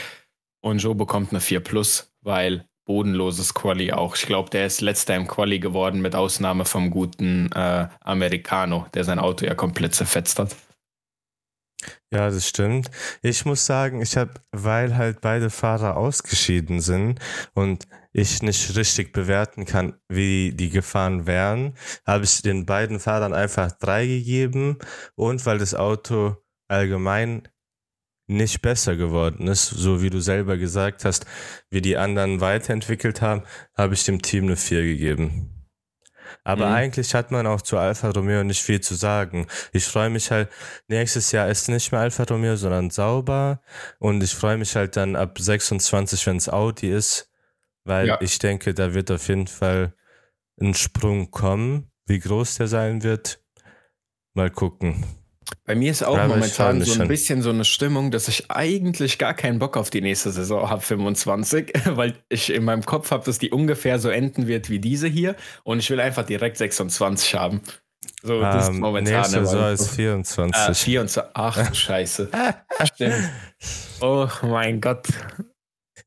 Und 0.60 0.78
Joe 0.78 0.94
bekommt 0.94 1.30
eine 1.30 1.40
4 1.40 1.60
plus, 1.60 2.12
weil 2.20 2.66
bodenloses 2.84 3.54
Quali 3.54 3.92
auch. 3.92 4.16
Ich 4.16 4.26
glaube, 4.26 4.50
der 4.50 4.66
ist 4.66 4.80
letzter 4.80 5.16
im 5.16 5.26
Quali 5.26 5.58
geworden, 5.58 6.00
mit 6.00 6.14
Ausnahme 6.14 6.64
vom 6.64 6.90
guten 6.90 7.50
äh, 7.52 7.88
Americano, 8.00 8.86
der 8.94 9.04
sein 9.04 9.18
Auto 9.18 9.44
ja 9.46 9.54
komplett 9.54 9.94
zerfetzt 9.94 10.38
hat. 10.38 10.54
Ja, 12.10 12.30
das 12.30 12.48
stimmt. 12.48 12.90
Ich 13.22 13.44
muss 13.44 13.66
sagen, 13.66 14.00
ich 14.00 14.16
habe, 14.16 14.34
weil 14.52 14.96
halt 14.96 15.20
beide 15.20 15.50
Fahrer 15.50 15.96
ausgeschieden 15.96 16.80
sind 16.80 17.18
und 17.54 17.86
ich 18.12 18.42
nicht 18.42 18.76
richtig 18.76 19.12
bewerten 19.12 19.64
kann, 19.64 19.98
wie 20.08 20.52
die 20.52 20.70
gefahren 20.70 21.26
wären, 21.26 21.74
habe 22.06 22.24
ich 22.24 22.42
den 22.42 22.64
beiden 22.64 23.00
Fahrern 23.00 23.34
einfach 23.34 23.72
drei 23.72 24.06
gegeben 24.06 24.78
und 25.16 25.44
weil 25.44 25.58
das 25.58 25.74
Auto 25.74 26.36
allgemein 26.68 27.48
nicht 28.26 28.62
besser 28.62 28.96
geworden 28.96 29.46
ist, 29.48 29.68
so 29.68 30.02
wie 30.02 30.10
du 30.10 30.20
selber 30.20 30.56
gesagt 30.56 31.04
hast, 31.04 31.26
wie 31.70 31.82
die 31.82 31.96
anderen 31.96 32.40
weiterentwickelt 32.40 33.20
haben, 33.20 33.42
habe 33.76 33.94
ich 33.94 34.04
dem 34.04 34.22
Team 34.22 34.44
eine 34.44 34.56
4 34.56 34.82
gegeben. 34.82 35.50
Aber 36.42 36.66
mhm. 36.66 36.74
eigentlich 36.74 37.14
hat 37.14 37.30
man 37.30 37.46
auch 37.46 37.62
zu 37.62 37.78
Alfa 37.78 38.10
Romeo 38.10 38.44
nicht 38.44 38.62
viel 38.62 38.80
zu 38.80 38.94
sagen. 38.94 39.46
Ich 39.72 39.84
freue 39.84 40.10
mich 40.10 40.30
halt, 40.30 40.50
nächstes 40.88 41.32
Jahr 41.32 41.48
ist 41.48 41.68
nicht 41.68 41.92
mehr 41.92 42.02
Alfa 42.02 42.24
Romeo, 42.24 42.56
sondern 42.56 42.90
sauber. 42.90 43.62
Und 43.98 44.22
ich 44.22 44.34
freue 44.34 44.58
mich 44.58 44.76
halt 44.76 44.96
dann 44.96 45.16
ab 45.16 45.38
26, 45.38 46.26
wenn 46.26 46.36
es 46.36 46.48
Audi 46.48 46.90
ist, 46.90 47.30
weil 47.84 48.08
ja. 48.08 48.20
ich 48.20 48.38
denke, 48.38 48.74
da 48.74 48.94
wird 48.94 49.10
auf 49.10 49.28
jeden 49.28 49.46
Fall 49.46 49.94
ein 50.60 50.74
Sprung 50.74 51.30
kommen. 51.30 51.90
Wie 52.06 52.18
groß 52.18 52.56
der 52.56 52.68
sein 52.68 53.02
wird, 53.02 53.42
mal 54.34 54.50
gucken. 54.50 55.04
Bei 55.64 55.74
mir 55.74 55.90
ist 55.90 56.02
auch 56.02 56.16
ja, 56.16 56.26
momentan 56.26 56.82
so 56.82 57.00
ein 57.00 57.08
bisschen 57.08 57.42
so 57.42 57.50
eine 57.50 57.64
Stimmung, 57.64 58.10
dass 58.10 58.28
ich 58.28 58.50
eigentlich 58.50 59.18
gar 59.18 59.34
keinen 59.34 59.58
Bock 59.58 59.76
auf 59.76 59.90
die 59.90 60.00
nächste 60.00 60.30
Saison 60.30 60.70
habe, 60.70 60.82
25, 60.82 61.72
weil 61.86 62.14
ich 62.28 62.52
in 62.52 62.64
meinem 62.64 62.84
Kopf 62.84 63.10
habe, 63.10 63.24
dass 63.24 63.38
die 63.38 63.50
ungefähr 63.50 63.98
so 63.98 64.08
enden 64.08 64.46
wird 64.46 64.70
wie 64.70 64.78
diese 64.78 65.08
hier 65.08 65.36
und 65.62 65.78
ich 65.78 65.90
will 65.90 66.00
einfach 66.00 66.24
direkt 66.24 66.56
26 66.56 67.34
haben. 67.34 67.60
So, 68.22 68.40
das 68.40 68.54
um, 68.54 68.60
ist 68.60 68.68
ähm, 68.68 68.80
momentan. 68.80 69.20
Nächste 69.20 69.46
Saison 69.46 69.72
ist 69.72 69.90
24. 69.90 70.68
Äh, 70.68 70.74
24. 70.74 71.30
Ach 71.34 71.74
Scheiße. 71.74 72.30
Stimmt. 72.84 73.30
Oh 74.00 74.28
mein 74.42 74.80
Gott. 74.80 75.06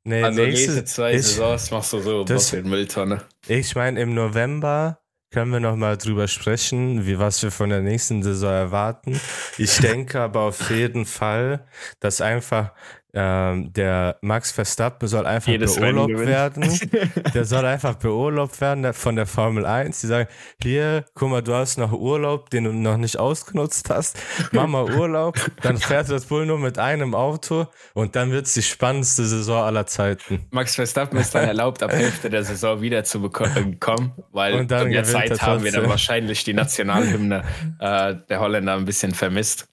Nee, 0.04 0.24
also 0.24 0.42
nächste, 0.42 0.72
nächste 0.72 0.86
zwei 0.86 1.14
ich, 1.16 1.28
Saisons 1.28 1.72
machst 1.72 1.94
du 1.94 2.00
so 2.00 2.24
das, 2.24 2.54
in 2.54 2.70
Mülltonne. 2.70 3.22
Ich 3.48 3.76
meine, 3.76 4.00
im 4.00 4.14
November 4.14 5.00
können 5.32 5.52
wir 5.52 5.60
noch 5.60 5.76
mal 5.76 5.98
drüber 5.98 6.28
sprechen, 6.28 7.06
wie 7.06 7.20
was 7.20 7.44
wir 7.44 7.52
von 7.52 7.70
der 7.70 7.82
nächsten 7.82 8.24
Saison 8.24 8.52
erwarten. 8.52 9.20
Ich 9.58 9.78
denke 9.78 10.22
aber 10.22 10.42
auf 10.42 10.70
jeden 10.70 11.06
Fall, 11.06 11.66
dass 12.00 12.22
einfach 12.22 12.72
ähm, 13.20 13.74
der 13.74 14.18
Max 14.22 14.52
Verstappen 14.52 15.08
soll 15.08 15.26
einfach 15.26 15.52
Jedes 15.52 15.78
beurlaubt 15.78 16.20
werden. 16.20 16.70
der 17.34 17.46
soll 17.46 17.66
einfach 17.66 17.96
beurlaubt 17.96 18.62
werden 18.62 18.94
von 18.94 19.16
der 19.16 19.26
Formel 19.26 19.66
1. 19.66 20.02
Die 20.02 20.08
sagen, 20.08 20.30
hier, 20.62 21.04
guck 21.16 21.32
mal, 21.32 21.42
du 21.42 21.56
hast 21.56 21.80
noch 21.80 21.92
Urlaub, 21.94 22.52
den 22.52 22.66
du 22.66 22.74
noch 22.74 22.98
nicht 22.98 23.18
ausgenutzt 23.18 23.90
hast. 23.90 24.20
Mach 24.52 24.68
mal 24.68 24.84
Urlaub. 24.94 25.36
Dann 25.64 25.78
fährt 25.80 26.12
das 26.12 26.26
Bull 26.26 26.46
nur 26.46 26.60
mit 26.60 26.78
einem 26.78 27.16
Auto 27.16 27.66
und 27.96 28.16
dann 28.16 28.30
wird 28.30 28.46
es 28.46 28.54
die 28.54 28.62
spannendste 28.62 29.26
Saison 29.26 29.64
aller 29.64 29.88
Zeiten. 29.88 30.46
Max 30.52 30.76
Verstappen 30.76 31.18
ist 31.18 31.34
dann 31.34 31.46
erlaubt, 31.46 31.82
ab 31.82 31.94
Hälfte 31.94 32.30
der 32.30 32.44
Saison 32.44 32.82
wieder 32.82 33.04
zu 33.04 33.20
bekommen, 33.20 34.14
weil 34.32 34.54
und 34.54 34.70
dann 34.70 34.88
in 34.88 34.94
der 34.94 35.06
Zeit 35.06 35.42
haben 35.42 35.64
wir 35.64 35.72
dann 35.72 35.90
wahrscheinlich 35.90 36.44
die 36.44 36.54
Nationalhymne 36.54 37.44
äh, 37.80 38.14
der 38.30 38.40
Holländer 38.40 38.76
ein 38.76 38.86
bisschen 38.86 39.16
vermisst. 39.16 39.68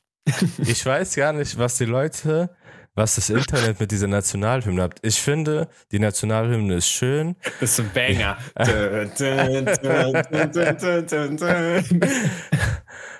ich 0.56 0.86
weiß 0.86 1.16
gar 1.16 1.34
nicht, 1.34 1.58
was 1.58 1.76
die 1.76 1.84
Leute 1.84 2.48
was 2.94 3.16
das 3.16 3.30
Internet 3.30 3.80
mit 3.80 3.90
dieser 3.90 4.06
Nationalhymne 4.06 4.82
hat. 4.82 4.98
Ich 5.02 5.20
finde, 5.20 5.68
die 5.90 5.98
Nationalhymne 5.98 6.76
ist 6.76 6.88
schön. 6.88 7.36
Das 7.60 7.70
ist 7.70 7.80
ein 7.80 7.90
Banger. 7.92 8.38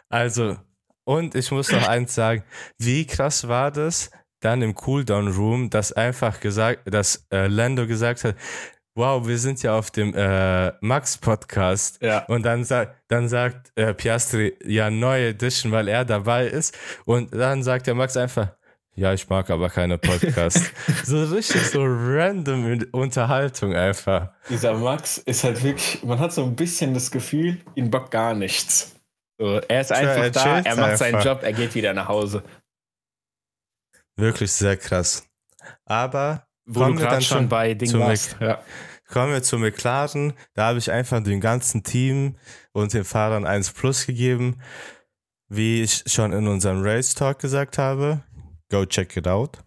also, 0.09 0.57
und 1.05 1.35
ich 1.35 1.51
muss 1.51 1.71
noch 1.71 1.89
eins 1.89 2.15
sagen, 2.15 2.45
wie 2.79 3.07
krass 3.07 3.49
war 3.49 3.71
das 3.71 4.11
dann 4.41 4.63
im 4.63 4.75
Cooldown 4.75 5.29
Room, 5.29 5.71
dass 5.71 5.93
einfach 5.93 6.39
gesagt, 6.41 6.83
dass 6.93 7.27
äh, 7.33 7.47
Lando 7.47 7.87
gesagt 7.87 8.25
hat, 8.25 8.37
wow, 8.95 9.27
wir 9.27 9.39
sind 9.39 9.63
ja 9.63 9.77
auf 9.77 9.91
dem 9.91 10.15
äh, 10.15 10.73
Max-Podcast. 10.81 12.01
Ja. 12.03 12.25
Und 12.27 12.45
dann, 12.45 12.65
sa 12.65 12.95
dann 13.09 13.29
sagt 13.29 13.73
äh, 13.75 13.95
Piastri, 13.95 14.55
ja, 14.65 14.91
neue 14.91 15.29
Edition, 15.29 15.73
weil 15.73 15.89
er 15.89 16.05
dabei 16.05 16.47
ist. 16.47 16.77
Und 17.05 17.35
dann 17.35 17.63
sagt 17.63 17.87
der 17.87 17.95
Max 17.95 18.17
einfach, 18.17 18.55
ja, 18.97 19.13
ich 19.13 19.29
mag 19.29 19.51
aber 19.51 19.71
keine 19.71 19.99
Podcasts. 19.99 20.71
so 21.05 21.25
richtig 21.25 21.63
so 21.63 21.83
random 21.83 22.87
Unterhaltung 22.93 23.75
einfach. 23.75 24.31
Dieser 24.49 24.75
Max 24.75 25.19
ist 25.19 25.45
halt 25.45 25.63
wirklich, 25.65 26.03
man 26.05 26.19
hat 26.19 26.33
so 26.33 26.45
ein 26.45 26.55
bisschen 26.55 26.95
das 26.95 27.11
Gefühl, 27.11 27.61
ihn 27.75 27.91
bockt 27.91 28.13
gar 28.13 28.35
nichts. 28.35 28.95
So, 29.39 29.59
er 29.59 29.81
ist 29.81 29.91
einfach 29.91 30.23
er 30.23 30.31
da, 30.31 30.59
er 30.59 30.77
macht 30.77 30.79
einfach. 30.79 30.99
seinen 30.99 31.23
Job, 31.23 31.41
er 31.43 31.53
geht 31.53 31.75
wieder 31.75 31.93
nach 31.93 32.07
Hause. 32.07 32.45
Wirklich 34.17 34.53
sehr 34.53 34.77
krass. 34.77 35.27
Aber 35.85 36.47
wo 36.67 36.81
kommen 36.81 36.97
du 36.97 37.03
gerade 37.03 37.23
schon 37.23 37.49
bei 37.49 37.75
Ding 37.75 37.93
warst. 37.99 38.37
Ja. 38.41 38.63
Kommen 39.09 39.33
wir 39.33 39.43
zu 39.43 39.59
McLaren. 39.59 40.33
Da 40.55 40.67
habe 40.67 40.79
ich 40.79 40.91
einfach 40.91 41.23
dem 41.23 41.41
ganzen 41.41 41.83
Team 41.83 42.37
und 42.73 42.95
den 42.95 43.05
Fahrern 43.05 43.45
1 43.45 43.73
Plus 43.73 44.07
gegeben. 44.07 44.61
Wie 45.49 45.83
ich 45.83 46.05
schon 46.07 46.33
in 46.33 46.49
unserem 46.49 46.83
Race 46.83 47.15
Talk 47.15 47.39
gesagt 47.39 47.77
habe, 47.77 48.23
Go 48.71 48.85
check 48.85 49.17
it 49.17 49.27
out. 49.27 49.59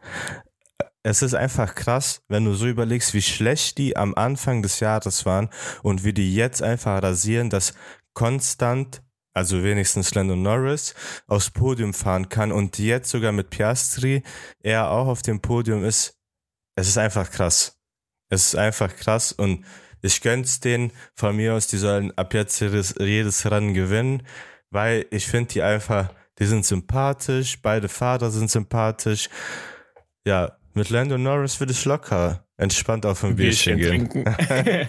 Es 1.04 1.22
ist 1.22 1.36
einfach 1.36 1.74
krass, 1.74 2.22
wenn 2.28 2.44
du 2.44 2.54
so 2.54 2.68
überlegst, 2.68 3.14
wie 3.14 3.22
schlecht 3.22 3.78
die 3.78 3.96
am 3.96 4.14
Anfang 4.16 4.62
des 4.62 4.82
Jahres 4.82 5.26
waren 5.26 5.50
und 5.82 6.04
wie 6.04 6.12
die 6.12 6.36
jetzt 6.36 6.62
einfach 6.62 7.02
rasieren, 7.02 7.50
dass 7.50 7.74
konstant, 8.14 9.02
also 9.34 9.64
wenigstens 9.64 10.14
Lando 10.16 10.36
Norris, 10.36 10.96
aufs 11.28 11.52
Podium 11.52 11.94
fahren 11.94 12.28
kann 12.28 12.52
und 12.52 12.78
jetzt 12.78 13.10
sogar 13.10 13.32
mit 13.32 13.52
Piastri 13.52 14.24
er 14.62 14.92
auch 14.92 15.08
auf 15.08 15.22
dem 15.22 15.40
Podium 15.40 15.86
ist. 15.86 16.18
Es 16.76 16.90
ist 16.90 16.98
einfach 16.98 17.32
krass. 17.32 17.80
Es 18.30 18.48
ist 18.48 18.56
einfach 18.56 18.94
krass 18.94 19.32
und 19.32 19.66
ich 20.02 20.22
gönn's 20.22 20.60
denen 20.60 20.92
von 21.16 21.36
mir 21.36 21.54
aus, 21.54 21.68
die 21.68 21.78
sollen 21.78 22.12
ab 22.18 22.34
jetzt 22.34 22.60
jedes, 22.60 22.96
jedes 23.00 23.50
Rennen 23.50 23.74
gewinnen, 23.74 24.24
weil 24.72 25.06
ich 25.12 25.28
finde 25.28 25.54
die 25.54 25.62
einfach 25.62 26.14
die 26.40 26.46
sind 26.46 26.66
sympathisch, 26.66 27.60
beide 27.62 27.88
Vater 27.88 28.30
sind 28.30 28.50
sympathisch. 28.50 29.30
Ja, 30.26 30.58
mit 30.74 30.90
Lando 30.90 31.18
Norris 31.18 31.60
wird 31.60 31.72
es 31.72 31.86
locker. 31.86 32.44
entspannt 32.58 33.06
auf 33.06 33.24
ein 33.24 33.36
Bierchen, 33.36 33.78
Bierchen 33.78 34.10
gehen. 34.10 34.26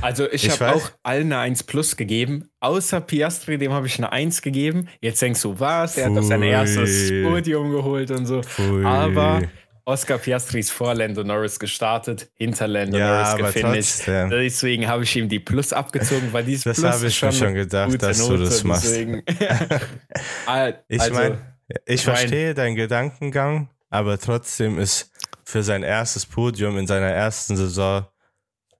also 0.00 0.26
ich, 0.30 0.44
ich 0.44 0.60
habe 0.60 0.74
auch 0.74 0.90
allen 1.02 1.32
eine 1.32 1.38
1 1.38 1.64
plus 1.64 1.96
gegeben, 1.96 2.50
außer 2.60 3.00
Piastri, 3.00 3.58
dem 3.58 3.72
habe 3.72 3.86
ich 3.86 3.98
eine 3.98 4.12
1 4.12 4.42
gegeben. 4.42 4.88
Jetzt 5.00 5.22
denkst 5.22 5.42
du, 5.42 5.58
was? 5.58 5.96
Er 5.96 6.10
hat 6.10 6.18
auf 6.18 6.24
sein 6.24 6.42
erstes 6.42 7.10
Podium 7.24 7.70
geholt 7.70 8.10
und 8.10 8.26
so. 8.26 8.42
Pfui. 8.42 8.84
Aber 8.84 9.42
Oscar 9.88 10.18
Piastri 10.18 10.58
ist 10.58 10.72
vor 10.72 10.96
Lando 10.96 11.22
Norris 11.22 11.60
gestartet, 11.60 12.28
hinter 12.34 12.66
Lando 12.66 12.98
ja, 12.98 13.36
Norris 13.36 13.54
gefinisht. 13.54 14.02
Deswegen 14.06 14.88
habe 14.88 15.04
ich 15.04 15.14
ihm 15.14 15.28
die 15.28 15.38
Plus 15.38 15.72
abgezogen, 15.72 16.32
weil 16.32 16.44
dieses 16.44 16.64
das 16.64 16.80
Plus 16.80 16.92
habe 16.92 17.06
ich 17.06 17.16
schon, 17.16 17.32
schon 17.32 17.54
gedacht, 17.54 18.02
dass 18.02 18.18
Note, 18.18 18.36
du 18.36 18.44
das 18.44 18.64
machst. 18.64 18.86
ich 18.96 21.00
also, 21.00 21.14
meine, 21.14 21.38
ich 21.86 22.02
verstehe 22.02 22.54
deinen 22.54 22.74
Gedankengang, 22.74 23.70
aber 23.88 24.18
trotzdem 24.18 24.80
ist 24.80 25.12
für 25.44 25.62
sein 25.62 25.84
erstes 25.84 26.26
Podium 26.26 26.76
in 26.78 26.88
seiner 26.88 27.10
ersten 27.10 27.56
Saison. 27.56 28.06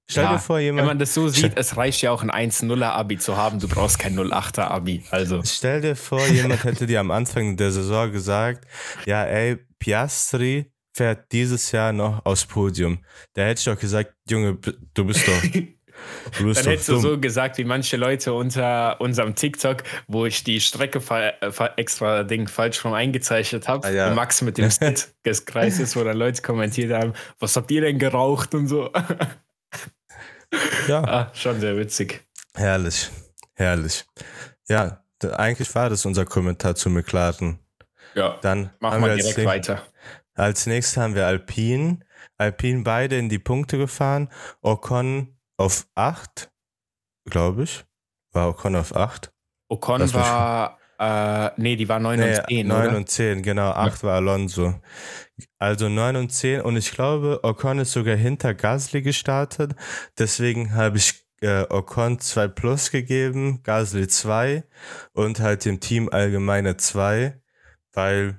Stell 0.08 0.24
ja, 0.24 0.32
dir 0.32 0.38
vor, 0.40 0.58
jemand. 0.58 0.80
Wenn 0.80 0.88
man 0.88 0.98
das 0.98 1.14
so 1.14 1.28
sieht, 1.28 1.56
es 1.56 1.76
reicht 1.76 2.02
ja 2.02 2.10
auch 2.10 2.24
ein 2.24 2.32
1-0er-Abi 2.32 3.18
zu 3.18 3.36
haben. 3.36 3.60
Du 3.60 3.68
brauchst 3.68 4.00
kein 4.00 4.18
0-8er-Abi. 4.18 5.04
Also. 5.10 5.40
Stell 5.44 5.82
dir 5.82 5.94
vor, 5.94 6.26
jemand 6.26 6.64
hätte 6.64 6.86
dir 6.86 6.98
am 6.98 7.12
Anfang 7.12 7.56
der 7.56 7.70
Saison 7.70 8.10
gesagt: 8.10 8.66
Ja, 9.04 9.24
ey, 9.24 9.56
Piastri 9.78 10.72
fährt 10.96 11.30
dieses 11.32 11.72
Jahr 11.72 11.92
noch 11.92 12.24
aufs 12.24 12.46
Podium. 12.46 12.98
Da 13.34 13.42
hätte 13.42 13.58
ich 13.58 13.64
doch 13.66 13.78
gesagt, 13.78 14.14
Junge, 14.28 14.58
du 14.94 15.04
bist 15.04 15.28
doch. 15.28 15.42
Du 16.38 16.44
bist 16.44 16.60
Dann 16.60 16.72
hättest 16.72 16.90
dumm. 16.90 16.96
du 16.96 17.00
so 17.00 17.18
gesagt 17.18 17.56
wie 17.56 17.64
manche 17.64 17.96
Leute 17.96 18.34
unter 18.34 19.00
unserem 19.00 19.34
TikTok, 19.34 19.82
wo 20.08 20.26
ich 20.26 20.44
die 20.44 20.60
Strecke 20.60 21.00
äh, 21.10 21.50
extra 21.78 22.22
Ding 22.22 22.48
falsch 22.48 22.84
rum 22.84 22.92
eingezeichnet 22.92 23.66
habe. 23.66 23.86
Ah, 23.88 23.90
ja. 23.90 24.14
Max 24.14 24.42
mit 24.42 24.58
dem 24.58 24.68
Set 24.68 25.14
des 25.24 25.44
Kreises, 25.46 25.96
wo 25.96 26.04
dann 26.04 26.18
Leute 26.18 26.42
kommentiert 26.42 26.92
haben, 26.92 27.14
was 27.38 27.56
habt 27.56 27.70
ihr 27.70 27.80
denn 27.80 27.98
geraucht 27.98 28.54
und 28.54 28.66
so. 28.66 28.92
ja. 30.86 31.02
Ah, 31.02 31.32
schon 31.34 31.60
sehr 31.60 31.78
witzig. 31.78 32.22
Herrlich. 32.54 33.08
Herrlich. 33.54 34.04
Ja, 34.68 35.02
eigentlich 35.32 35.74
war 35.74 35.88
das 35.88 36.04
unser 36.04 36.26
Kommentar 36.26 36.74
zu 36.74 36.90
McLaren. 36.90 37.58
Ja, 38.14 38.38
dann 38.42 38.70
machen 38.80 39.02
wir 39.02 39.14
direkt 39.14 39.44
weiter. 39.46 39.82
Als 40.36 40.66
nächstes 40.66 40.96
haben 40.96 41.14
wir 41.14 41.26
Alpine. 41.26 42.00
Alpine 42.36 42.82
beide 42.82 43.16
in 43.16 43.28
die 43.28 43.38
Punkte 43.38 43.78
gefahren. 43.78 44.28
Ocon 44.60 45.36
auf 45.56 45.86
8, 45.94 46.50
glaube 47.24 47.64
ich. 47.64 47.84
War 48.32 48.50
Ocon 48.50 48.76
auf 48.76 48.94
8? 48.94 49.32
Ocon 49.68 50.00
das 50.00 50.14
war, 50.14 50.78
äh, 50.98 51.50
nee, 51.56 51.76
die 51.76 51.88
war 51.88 51.98
9 51.98 52.20
nee, 52.20 52.28
und 52.28 52.46
10. 52.48 52.66
9 52.66 52.86
oder? 52.88 52.96
und 52.96 53.08
10, 53.08 53.42
genau. 53.42 53.70
8 53.70 54.02
ja. 54.02 54.08
war 54.08 54.14
Alonso. 54.16 54.80
Also 55.58 55.88
9 55.88 56.16
und 56.16 56.30
10. 56.30 56.60
Und 56.60 56.76
ich 56.76 56.92
glaube, 56.92 57.40
Ocon 57.42 57.78
ist 57.78 57.92
sogar 57.92 58.16
hinter 58.16 58.54
Gasly 58.54 59.02
gestartet. 59.02 59.74
Deswegen 60.18 60.74
habe 60.74 60.98
ich 60.98 61.26
äh, 61.40 61.64
Ocon 61.70 62.18
2 62.18 62.48
Plus 62.48 62.90
gegeben, 62.90 63.62
Gasly 63.62 64.08
2 64.08 64.64
und 65.12 65.40
halt 65.40 65.64
dem 65.64 65.80
Team 65.80 66.08
allgemeine 66.10 66.76
2, 66.76 67.40
weil 67.92 68.38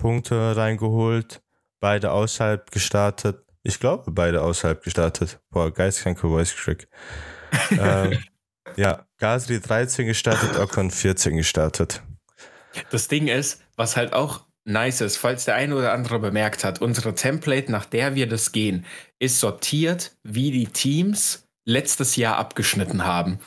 Punkte 0.00 0.56
reingeholt, 0.56 1.42
beide 1.78 2.10
außerhalb 2.10 2.70
gestartet. 2.70 3.44
Ich 3.62 3.78
glaube, 3.78 4.10
beide 4.10 4.42
außerhalb 4.42 4.82
gestartet. 4.82 5.38
Boah, 5.50 5.70
geistkranke 5.70 6.26
Voice 6.26 6.54
Trick. 6.56 6.88
ähm, 7.70 8.18
ja, 8.76 9.06
Gasly 9.18 9.60
13 9.60 10.06
gestartet, 10.06 10.58
Ocon 10.58 10.90
14 10.90 11.36
gestartet. 11.36 12.02
Das 12.90 13.08
Ding 13.08 13.28
ist, 13.28 13.62
was 13.76 13.96
halt 13.96 14.14
auch 14.14 14.46
nice 14.64 15.02
ist, 15.02 15.18
falls 15.18 15.44
der 15.44 15.56
eine 15.56 15.76
oder 15.76 15.92
andere 15.92 16.18
bemerkt 16.18 16.64
hat, 16.64 16.80
unsere 16.80 17.14
Template, 17.14 17.70
nach 17.70 17.84
der 17.84 18.14
wir 18.14 18.26
das 18.26 18.52
gehen, 18.52 18.86
ist 19.18 19.40
sortiert, 19.40 20.16
wie 20.22 20.50
die 20.50 20.68
Teams 20.68 21.46
letztes 21.66 22.16
Jahr 22.16 22.36
abgeschnitten 22.36 23.04
haben. 23.04 23.40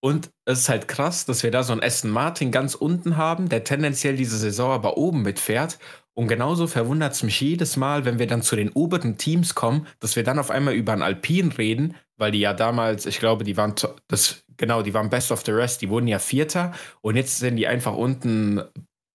Und 0.00 0.30
es 0.44 0.60
ist 0.60 0.68
halt 0.68 0.86
krass, 0.86 1.26
dass 1.26 1.42
wir 1.42 1.50
da 1.50 1.62
so 1.62 1.72
einen 1.72 1.82
Aston 1.82 2.10
Martin 2.10 2.52
ganz 2.52 2.74
unten 2.74 3.16
haben, 3.16 3.48
der 3.48 3.64
tendenziell 3.64 4.16
diese 4.16 4.38
Saison 4.38 4.70
aber 4.70 4.96
oben 4.96 5.22
mitfährt. 5.22 5.78
Und 6.14 6.28
genauso 6.28 6.66
verwundert 6.66 7.12
es 7.12 7.22
mich 7.22 7.40
jedes 7.40 7.76
Mal, 7.76 8.04
wenn 8.04 8.18
wir 8.18 8.26
dann 8.26 8.42
zu 8.42 8.56
den 8.56 8.70
oberen 8.70 9.18
Teams 9.18 9.54
kommen, 9.54 9.86
dass 10.00 10.16
wir 10.16 10.24
dann 10.24 10.38
auf 10.38 10.50
einmal 10.50 10.74
über 10.74 10.92
ein 10.92 11.02
Alpin 11.02 11.52
reden, 11.52 11.96
weil 12.16 12.32
die 12.32 12.40
ja 12.40 12.54
damals, 12.54 13.06
ich 13.06 13.18
glaube, 13.18 13.44
die 13.44 13.56
waren 13.56 13.74
das 14.08 14.44
genau, 14.56 14.82
die 14.82 14.94
waren 14.94 15.10
Best 15.10 15.32
of 15.32 15.44
the 15.44 15.52
Rest, 15.52 15.80
die 15.80 15.88
wurden 15.88 16.08
ja 16.08 16.18
Vierter 16.18 16.72
und 17.00 17.16
jetzt 17.16 17.38
sind 17.38 17.56
die 17.56 17.66
einfach 17.66 17.94
unten 17.94 18.60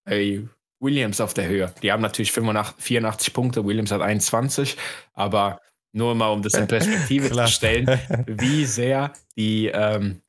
ey, 0.06 0.48
Williams 0.80 1.22
auf 1.22 1.34
der 1.34 1.48
Höhe. 1.48 1.74
Die 1.82 1.92
haben 1.92 2.02
natürlich 2.02 2.32
85, 2.32 2.84
84 2.84 3.34
Punkte, 3.34 3.66
Williams 3.66 3.92
hat 3.92 4.02
21, 4.02 4.78
aber 5.14 5.62
nur 5.94 6.16
mal 6.16 6.30
um 6.30 6.42
das 6.42 6.54
in 6.56 6.68
Perspektive 6.68 7.30
zu 7.30 7.48
stellen, 7.48 7.88
wie 8.28 8.66
sehr 8.66 9.14
die 9.36 9.68
ähm, 9.68 10.22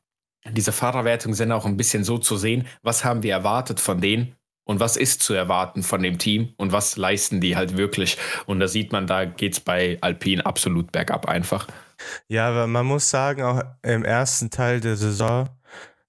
diese 0.50 0.72
Fahrerwertungen 0.72 1.34
sind 1.34 1.52
auch 1.52 1.66
ein 1.66 1.76
bisschen 1.76 2.04
so 2.04 2.18
zu 2.18 2.36
sehen, 2.36 2.66
was 2.82 3.04
haben 3.04 3.22
wir 3.22 3.32
erwartet 3.32 3.80
von 3.80 4.00
denen 4.00 4.36
und 4.64 4.80
was 4.80 4.96
ist 4.96 5.22
zu 5.22 5.34
erwarten 5.34 5.82
von 5.82 6.02
dem 6.02 6.18
Team 6.18 6.54
und 6.56 6.72
was 6.72 6.96
leisten 6.96 7.40
die 7.40 7.56
halt 7.56 7.76
wirklich. 7.76 8.18
Und 8.46 8.60
da 8.60 8.68
sieht 8.68 8.92
man, 8.92 9.06
da 9.06 9.24
geht 9.24 9.54
es 9.54 9.60
bei 9.60 9.98
Alpine 10.00 10.44
absolut 10.44 10.92
bergab 10.92 11.26
einfach. 11.28 11.66
Ja, 12.28 12.48
aber 12.48 12.66
man 12.66 12.86
muss 12.86 13.08
sagen, 13.08 13.42
auch 13.42 13.62
im 13.82 14.04
ersten 14.04 14.50
Teil 14.50 14.80
der 14.80 14.96
Saison 14.96 15.48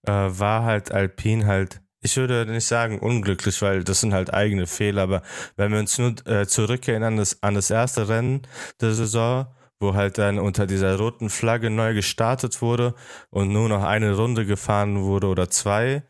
äh, 0.06 0.12
war 0.12 0.64
halt 0.64 0.92
Alpine 0.92 1.46
halt, 1.46 1.82
ich 2.02 2.16
würde 2.18 2.46
nicht 2.46 2.66
sagen 2.66 3.00
unglücklich, 3.00 3.62
weil 3.62 3.84
das 3.84 4.02
sind 4.02 4.14
halt 4.14 4.34
eigene 4.34 4.68
Fehler, 4.68 5.04
aber 5.04 5.22
wenn 5.58 5.72
wir 5.72 5.80
uns 5.80 5.98
nur 5.98 6.16
äh, 6.28 6.48
zurückerinnern 6.48 7.14
an 7.14 7.18
das, 7.18 7.42
an 7.44 7.56
das 7.56 7.70
erste 7.70 8.08
Rennen 8.08 8.44
der 8.82 8.94
Saison, 8.94 9.48
wo 9.80 9.94
halt 9.94 10.18
dann 10.18 10.40
unter 10.40 10.66
dieser 10.66 10.98
roten 10.98 11.30
Flagge 11.30 11.70
neu 11.70 11.94
gestartet 11.94 12.62
wurde 12.62 12.96
und 13.30 13.52
nur 13.52 13.70
noch 13.70 13.84
eine 13.84 14.16
Runde 14.16 14.46
gefahren 14.46 15.02
wurde 15.04 15.28
oder 15.28 15.50
zwei 15.50 16.04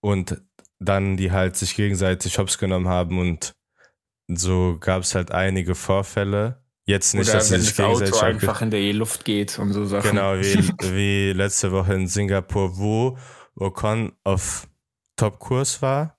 und 0.00 0.42
dann 0.78 1.16
die 1.16 1.32
halt 1.32 1.56
sich 1.56 1.74
gegenseitig 1.74 2.38
hops 2.38 2.58
genommen 2.58 2.88
haben 2.88 3.18
und 3.18 3.54
so 4.28 4.76
gab 4.78 5.02
es 5.02 5.14
halt 5.14 5.30
einige 5.32 5.74
Vorfälle. 5.74 6.62
Jetzt 6.84 7.14
nicht, 7.14 7.28
Oder 7.28 7.38
dass 7.38 7.50
wenn 7.50 7.60
sie 7.60 7.66
sich 7.66 7.76
das 7.76 7.86
Auto 7.86 8.18
einfach 8.18 8.62
in 8.62 8.70
der 8.70 8.92
Luft 8.94 9.24
geht 9.24 9.58
und 9.58 9.72
so 9.72 9.84
Sachen. 9.84 10.10
Genau, 10.10 10.34
wie, 10.34 10.68
wie 10.94 11.32
letzte 11.32 11.70
Woche 11.72 11.94
in 11.94 12.06
Singapur, 12.06 12.78
wo 12.78 13.18
Ocon 13.56 14.12
auf 14.24 14.68
Top-Kurs 15.16 15.82
war, 15.82 16.18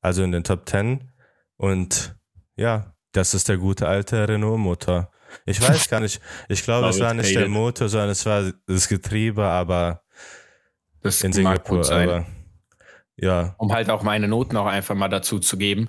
also 0.00 0.22
in 0.22 0.32
den 0.32 0.44
Top 0.44 0.68
10 0.68 1.10
und 1.56 2.16
ja, 2.56 2.94
das 3.12 3.34
ist 3.34 3.48
der 3.48 3.58
gute 3.58 3.88
alte 3.88 4.28
Renault-Motor. 4.28 5.10
Ich 5.46 5.60
weiß 5.60 5.88
gar 5.88 6.00
nicht. 6.00 6.20
Ich 6.48 6.62
glaube, 6.64 6.88
es 6.88 7.00
war 7.00 7.14
nicht 7.14 7.34
der 7.34 7.48
Motor, 7.48 7.88
sondern 7.88 8.10
es 8.10 8.24
war 8.26 8.52
das 8.66 8.88
Getriebe, 8.88 9.44
aber 9.44 10.02
das 11.02 11.22
in 11.22 11.32
Singapur. 11.32 11.90
Aber 11.90 12.26
ja. 13.16 13.54
Um 13.58 13.72
halt 13.72 13.90
auch 13.90 14.02
meine 14.02 14.28
Noten 14.28 14.56
auch 14.56 14.66
einfach 14.66 14.94
mal 14.94 15.08
dazu 15.08 15.38
zu 15.38 15.56
geben. 15.56 15.88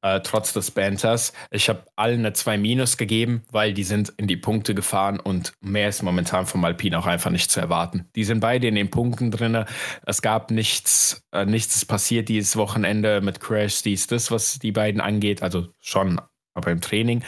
Äh, 0.00 0.20
trotz 0.20 0.52
des 0.52 0.70
Banters. 0.70 1.32
Ich 1.50 1.68
habe 1.68 1.84
allen 1.96 2.20
eine 2.20 2.32
2 2.32 2.56
Minus 2.56 2.98
gegeben, 2.98 3.42
weil 3.50 3.74
die 3.74 3.82
sind 3.82 4.12
in 4.16 4.28
die 4.28 4.36
Punkte 4.36 4.72
gefahren 4.72 5.18
und 5.18 5.54
mehr 5.60 5.88
ist 5.88 6.04
momentan 6.04 6.46
vom 6.46 6.64
Alpine 6.64 6.96
auch 7.00 7.06
einfach 7.06 7.32
nicht 7.32 7.50
zu 7.50 7.58
erwarten. 7.58 8.08
Die 8.14 8.22
sind 8.22 8.38
beide 8.38 8.68
in 8.68 8.76
den 8.76 8.90
Punkten 8.90 9.32
drin. 9.32 9.64
Es 10.06 10.22
gab 10.22 10.52
nichts, 10.52 11.26
äh, 11.32 11.44
nichts 11.46 11.84
passiert 11.84 12.28
dieses 12.28 12.56
Wochenende 12.56 13.20
mit 13.20 13.40
Crash, 13.40 13.82
dies, 13.82 14.06
das, 14.06 14.30
was 14.30 14.60
die 14.60 14.70
beiden 14.70 15.00
angeht. 15.00 15.42
Also 15.42 15.66
schon, 15.80 16.20
aber 16.54 16.70
im 16.70 16.80
Training 16.80 17.24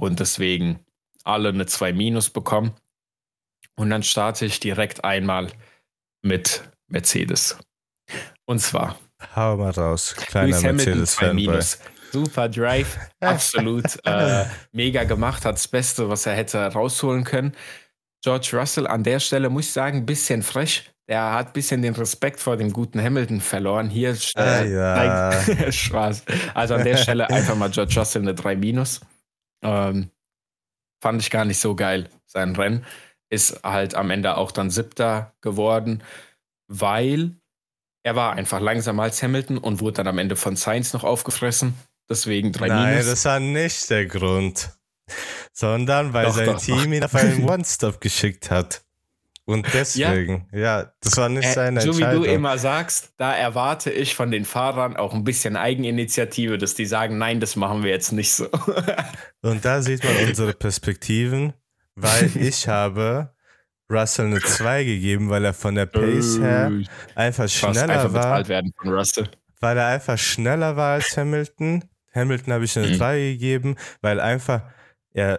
und 0.00 0.18
deswegen 0.18 0.80
alle 1.24 1.50
eine 1.50 1.66
2 1.66 1.92
minus 1.92 2.30
bekommen. 2.30 2.72
Und 3.76 3.90
dann 3.90 4.02
starte 4.02 4.46
ich 4.46 4.60
direkt 4.60 5.04
einmal 5.04 5.48
mit 6.22 6.64
Mercedes. 6.88 7.58
Und 8.46 8.60
zwar. 8.60 8.98
Hau 9.36 9.56
mal 9.56 9.70
raus, 9.70 10.14
kleiner 10.16 10.60
Mercedes-Fanboy. 10.60 11.60
Super 12.12 12.48
Drive, 12.48 12.98
absolut 13.20 13.84
äh, 14.04 14.44
mega 14.72 15.04
gemacht, 15.04 15.44
hat 15.44 15.54
das 15.54 15.68
Beste, 15.68 16.08
was 16.08 16.26
er 16.26 16.34
hätte 16.34 16.58
rausholen 16.58 17.22
können. 17.22 17.52
George 18.22 18.50
Russell 18.54 18.86
an 18.86 19.04
der 19.04 19.20
Stelle, 19.20 19.48
muss 19.48 19.66
ich 19.66 19.72
sagen, 19.72 19.98
ein 19.98 20.06
bisschen 20.06 20.42
frech. 20.42 20.90
Der 21.08 21.32
hat 21.32 21.48
ein 21.48 21.52
bisschen 21.52 21.82
den 21.82 21.94
Respekt 21.94 22.40
vor 22.40 22.56
dem 22.56 22.72
guten 22.72 23.02
Hamilton 23.02 23.40
verloren. 23.40 23.88
Hier 23.88 24.16
äh, 24.36 24.40
ah, 24.40 24.64
ja. 24.64 25.72
Spaß. 25.72 26.24
Also 26.54 26.74
an 26.74 26.84
der 26.84 26.96
Stelle 26.96 27.28
einfach 27.28 27.56
mal 27.56 27.70
George 27.70 27.94
Russell 27.96 28.22
eine 28.22 28.34
3 28.34 28.56
minus. 28.56 29.00
Ähm, 29.62 30.10
fand 31.02 31.22
ich 31.22 31.30
gar 31.30 31.44
nicht 31.44 31.58
so 31.58 31.74
geil, 31.74 32.08
sein 32.26 32.54
Rennen. 32.56 32.84
Ist 33.30 33.62
halt 33.62 33.94
am 33.94 34.10
Ende 34.10 34.36
auch 34.36 34.50
dann 34.50 34.70
siebter 34.70 35.34
geworden, 35.40 36.02
weil 36.68 37.36
er 38.02 38.16
war 38.16 38.32
einfach 38.32 38.60
langsamer 38.60 39.04
als 39.04 39.22
Hamilton 39.22 39.58
und 39.58 39.80
wurde 39.80 39.98
dann 39.98 40.08
am 40.08 40.18
Ende 40.18 40.36
von 40.36 40.56
Sainz 40.56 40.92
noch 40.92 41.04
aufgefressen. 41.04 41.74
Deswegen 42.08 42.52
drei 42.52 42.68
Nein, 42.68 42.90
Minus. 42.90 43.06
das 43.06 43.24
war 43.24 43.40
nicht 43.40 43.88
der 43.90 44.06
Grund. 44.06 44.70
Sondern 45.52 46.12
weil 46.12 46.26
doch, 46.26 46.34
sein 46.34 46.46
doch, 46.46 46.60
Team 46.60 46.76
doch. 46.76 46.92
ihn 46.92 47.04
auf 47.04 47.14
einen 47.14 47.48
One-Stop 47.48 48.00
geschickt 48.00 48.50
hat. 48.50 48.82
Und 49.46 49.66
deswegen, 49.74 50.46
ja, 50.52 50.58
ja 50.58 50.92
das 51.00 51.16
war 51.16 51.28
nicht 51.28 51.48
äh, 51.48 51.52
seine 51.52 51.80
so 51.80 51.90
Entscheidung. 51.90 52.22
So 52.22 52.22
wie 52.22 52.28
du 52.28 52.34
immer 52.34 52.58
sagst, 52.58 53.14
da 53.16 53.34
erwarte 53.34 53.90
ich 53.90 54.14
von 54.14 54.30
den 54.30 54.44
Fahrern 54.44 54.96
auch 54.96 55.12
ein 55.12 55.24
bisschen 55.24 55.56
Eigeninitiative, 55.56 56.58
dass 56.58 56.74
die 56.74 56.86
sagen, 56.86 57.18
nein, 57.18 57.40
das 57.40 57.56
machen 57.56 57.82
wir 57.82 57.90
jetzt 57.90 58.12
nicht 58.12 58.32
so. 58.32 58.48
Und 59.42 59.64
da 59.64 59.82
sieht 59.82 60.04
man 60.04 60.16
unsere 60.28 60.52
Perspektiven, 60.52 61.52
weil 61.96 62.30
ich 62.36 62.68
habe 62.68 63.34
Russell 63.90 64.26
eine 64.26 64.40
2 64.40 64.84
gegeben, 64.84 65.30
weil 65.30 65.44
er 65.44 65.54
von 65.54 65.74
der 65.74 65.86
Pace 65.86 66.38
her 66.38 66.70
einfach 67.16 67.48
schneller 67.48 67.88
einfach 67.88 68.12
war. 68.12 68.48
Werden 68.48 68.72
von 68.80 68.92
Russell. 68.92 69.28
Weil 69.58 69.78
er 69.78 69.88
einfach 69.88 70.16
schneller 70.16 70.76
war 70.76 70.94
als 70.94 71.16
Hamilton. 71.16 71.84
Hamilton 72.14 72.52
habe 72.52 72.64
ich 72.64 72.78
eine 72.78 72.88
mhm. 72.88 72.98
3 72.98 73.18
gegeben, 73.18 73.76
weil 74.00 74.20
einfach, 74.20 74.62
ja, 75.12 75.38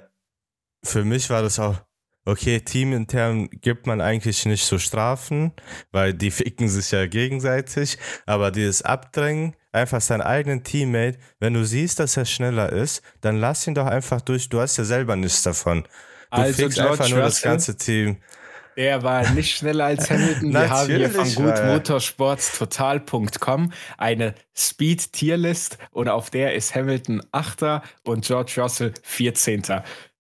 für 0.84 1.06
mich 1.06 1.30
war 1.30 1.42
das 1.42 1.60
auch, 1.60 1.78
okay, 2.26 2.60
teamintern 2.60 3.50
gibt 3.50 3.88
man 3.88 4.02
eigentlich 4.02 4.46
nicht 4.46 4.66
so 4.66 4.78
Strafen, 4.78 5.54
weil 5.92 6.14
die 6.14 6.32
ficken 6.32 6.68
sich 6.70 6.92
ja 6.92 7.08
gegenseitig, 7.08 7.98
aber 8.26 8.52
dieses 8.52 8.82
Abdrängen, 8.82 9.56
einfach 9.72 10.02
seinen 10.02 10.22
eigenen 10.22 10.64
Teammate, 10.64 11.18
wenn 11.40 11.54
du 11.54 11.64
siehst, 11.66 12.00
dass 12.00 12.18
er 12.18 12.26
schneller 12.26 12.72
ist, 12.72 13.02
dann 13.22 13.38
lass 13.38 13.66
ihn 13.68 13.76
doch 13.76 13.88
einfach 13.88 14.22
durch, 14.22 14.50
du 14.50 14.60
hast 14.60 14.78
ja 14.78 14.84
selber 14.84 15.16
nichts 15.16 15.44
davon. 15.44 15.84
Du 15.84 15.90
also 16.38 16.54
fickst 16.54 16.78
George 16.78 16.92
einfach 16.92 17.10
nur 17.10 17.24
Russell, 17.24 17.30
das 17.30 17.42
ganze 17.42 17.78
Team. 17.78 18.18
Der 18.78 19.04
war 19.04 19.30
nicht 19.32 19.58
schneller 19.58 19.84
als 19.86 20.10
Hamilton. 20.10 20.54
Wir 20.54 20.70
haben 20.70 20.88
hier 20.88 21.10
von 21.10 21.36
gutmotorsportstotal.com 21.36 23.74
eine 23.98 24.34
Speed-Tierlist 24.56 25.78
und 25.92 26.08
auf 26.08 26.30
der 26.30 26.56
ist 26.56 26.74
Hamilton 26.74 27.22
8. 27.32 27.82
und 28.04 28.26
George 28.26 28.54
Russell 28.58 28.94
14. 29.04 29.64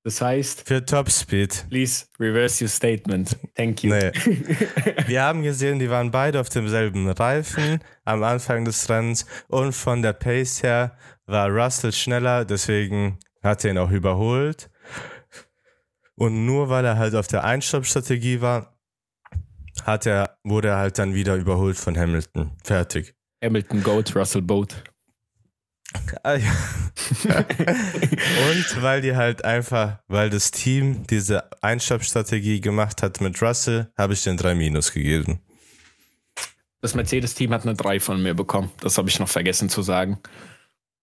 Das 0.04 0.20
heißt. 0.20 0.68
Für 0.68 0.84
Topspeed. 0.84 1.68
Please 1.70 2.06
reverse 2.20 2.64
your 2.64 2.70
statement. 2.70 3.38
Thank 3.56 3.84
you. 3.84 3.94
Nee. 3.94 4.12
Wir 5.08 5.22
haben 5.22 5.44
gesehen, 5.44 5.78
die 5.78 5.90
waren 5.90 6.10
beide 6.10 6.40
auf 6.40 6.50
demselben 6.50 7.08
Reifen 7.10 7.80
am 8.04 8.24
Anfang 8.24 8.66
des 8.66 8.90
Rennens 8.90 9.26
und 9.48 9.74
von 9.74 10.02
der 10.02 10.14
Pace 10.14 10.64
her 10.64 10.98
war 11.28 11.50
Russell 11.50 11.94
schneller, 11.94 12.46
deswegen 12.46 13.20
hat 13.44 13.64
er 13.64 13.72
ihn 13.72 13.78
auch 13.78 13.92
überholt. 13.92 14.70
Und 16.16 16.46
nur 16.46 16.70
weil 16.70 16.86
er 16.86 16.98
halt 16.98 17.16
auf 17.16 17.28
der 17.28 17.44
Einstoppstrategie 17.44 18.42
war, 18.42 18.78
hat 19.84 20.06
er, 20.06 20.38
wurde 20.44 20.70
er 20.70 20.78
halt 20.78 20.98
dann 20.98 21.14
wieder 21.14 21.36
überholt 21.36 21.78
von 21.78 21.98
Hamilton. 21.98 22.52
Fertig. 22.64 23.16
Hamilton 23.44 23.82
Goat, 23.84 24.16
Russell 24.16 24.42
Boat. 24.42 24.84
Ah, 26.24 26.36
und 27.24 28.82
weil 28.82 29.02
die 29.02 29.16
halt 29.16 29.44
einfach, 29.44 30.00
weil 30.08 30.30
das 30.30 30.52
Team 30.52 31.06
diese 31.08 31.50
Einstoppstrategie 31.62 32.62
gemacht 32.62 33.02
hat 33.04 33.20
mit 33.22 33.42
Russell, 33.42 33.92
habe 33.98 34.14
ich 34.14 34.24
den 34.24 34.38
3 34.38 34.56
Minus 34.56 34.94
gegeben. 34.94 35.42
Das 36.82 36.96
Mercedes-Team 36.96 37.54
hat 37.54 37.64
eine 37.64 37.76
3 37.76 38.00
von 38.00 38.24
mir 38.24 38.34
bekommen. 38.34 38.72
Das 38.80 38.98
habe 38.98 39.10
ich 39.10 39.20
noch 39.20 39.30
vergessen 39.30 39.70
zu 39.70 39.82
sagen. 39.82 40.20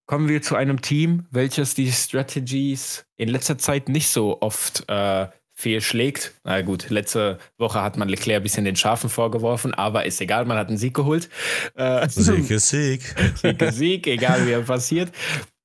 Kommen 0.07 0.29
wir 0.29 0.40
zu 0.42 0.57
einem 0.57 0.81
Team, 0.81 1.27
welches 1.31 1.74
die 1.74 1.92
Strategies 1.92 3.05
in 3.16 3.29
letzter 3.29 3.59
Zeit 3.59 3.88
nicht 3.88 4.09
so 4.09 4.40
oft 4.40 4.85
äh, 4.88 5.29
fehlschlägt. 5.58 6.34
Na 6.44 6.62
gut, 6.62 6.88
letzte 6.88 7.38
Woche 7.58 7.82
hat 7.82 7.96
man 7.96 8.08
Leclerc 8.08 8.40
ein 8.40 8.42
bisschen 8.44 8.64
den 8.64 8.76
Schafen 8.76 9.10
vorgeworfen, 9.10 9.74
aber 9.74 10.06
ist 10.06 10.20
egal, 10.20 10.44
man 10.44 10.56
hat 10.56 10.68
einen 10.68 10.78
Sieg 10.78 10.94
geholt. 10.94 11.28
Äh, 11.74 12.08
Sieg 12.08 12.48
ist 12.48 12.68
Sieg. 12.68 13.02
Sieg 13.34 13.60
ist 13.60 13.76
Sieg, 13.76 14.06
egal 14.06 14.46
wie 14.46 14.52
er 14.52 14.62
passiert. 14.62 15.10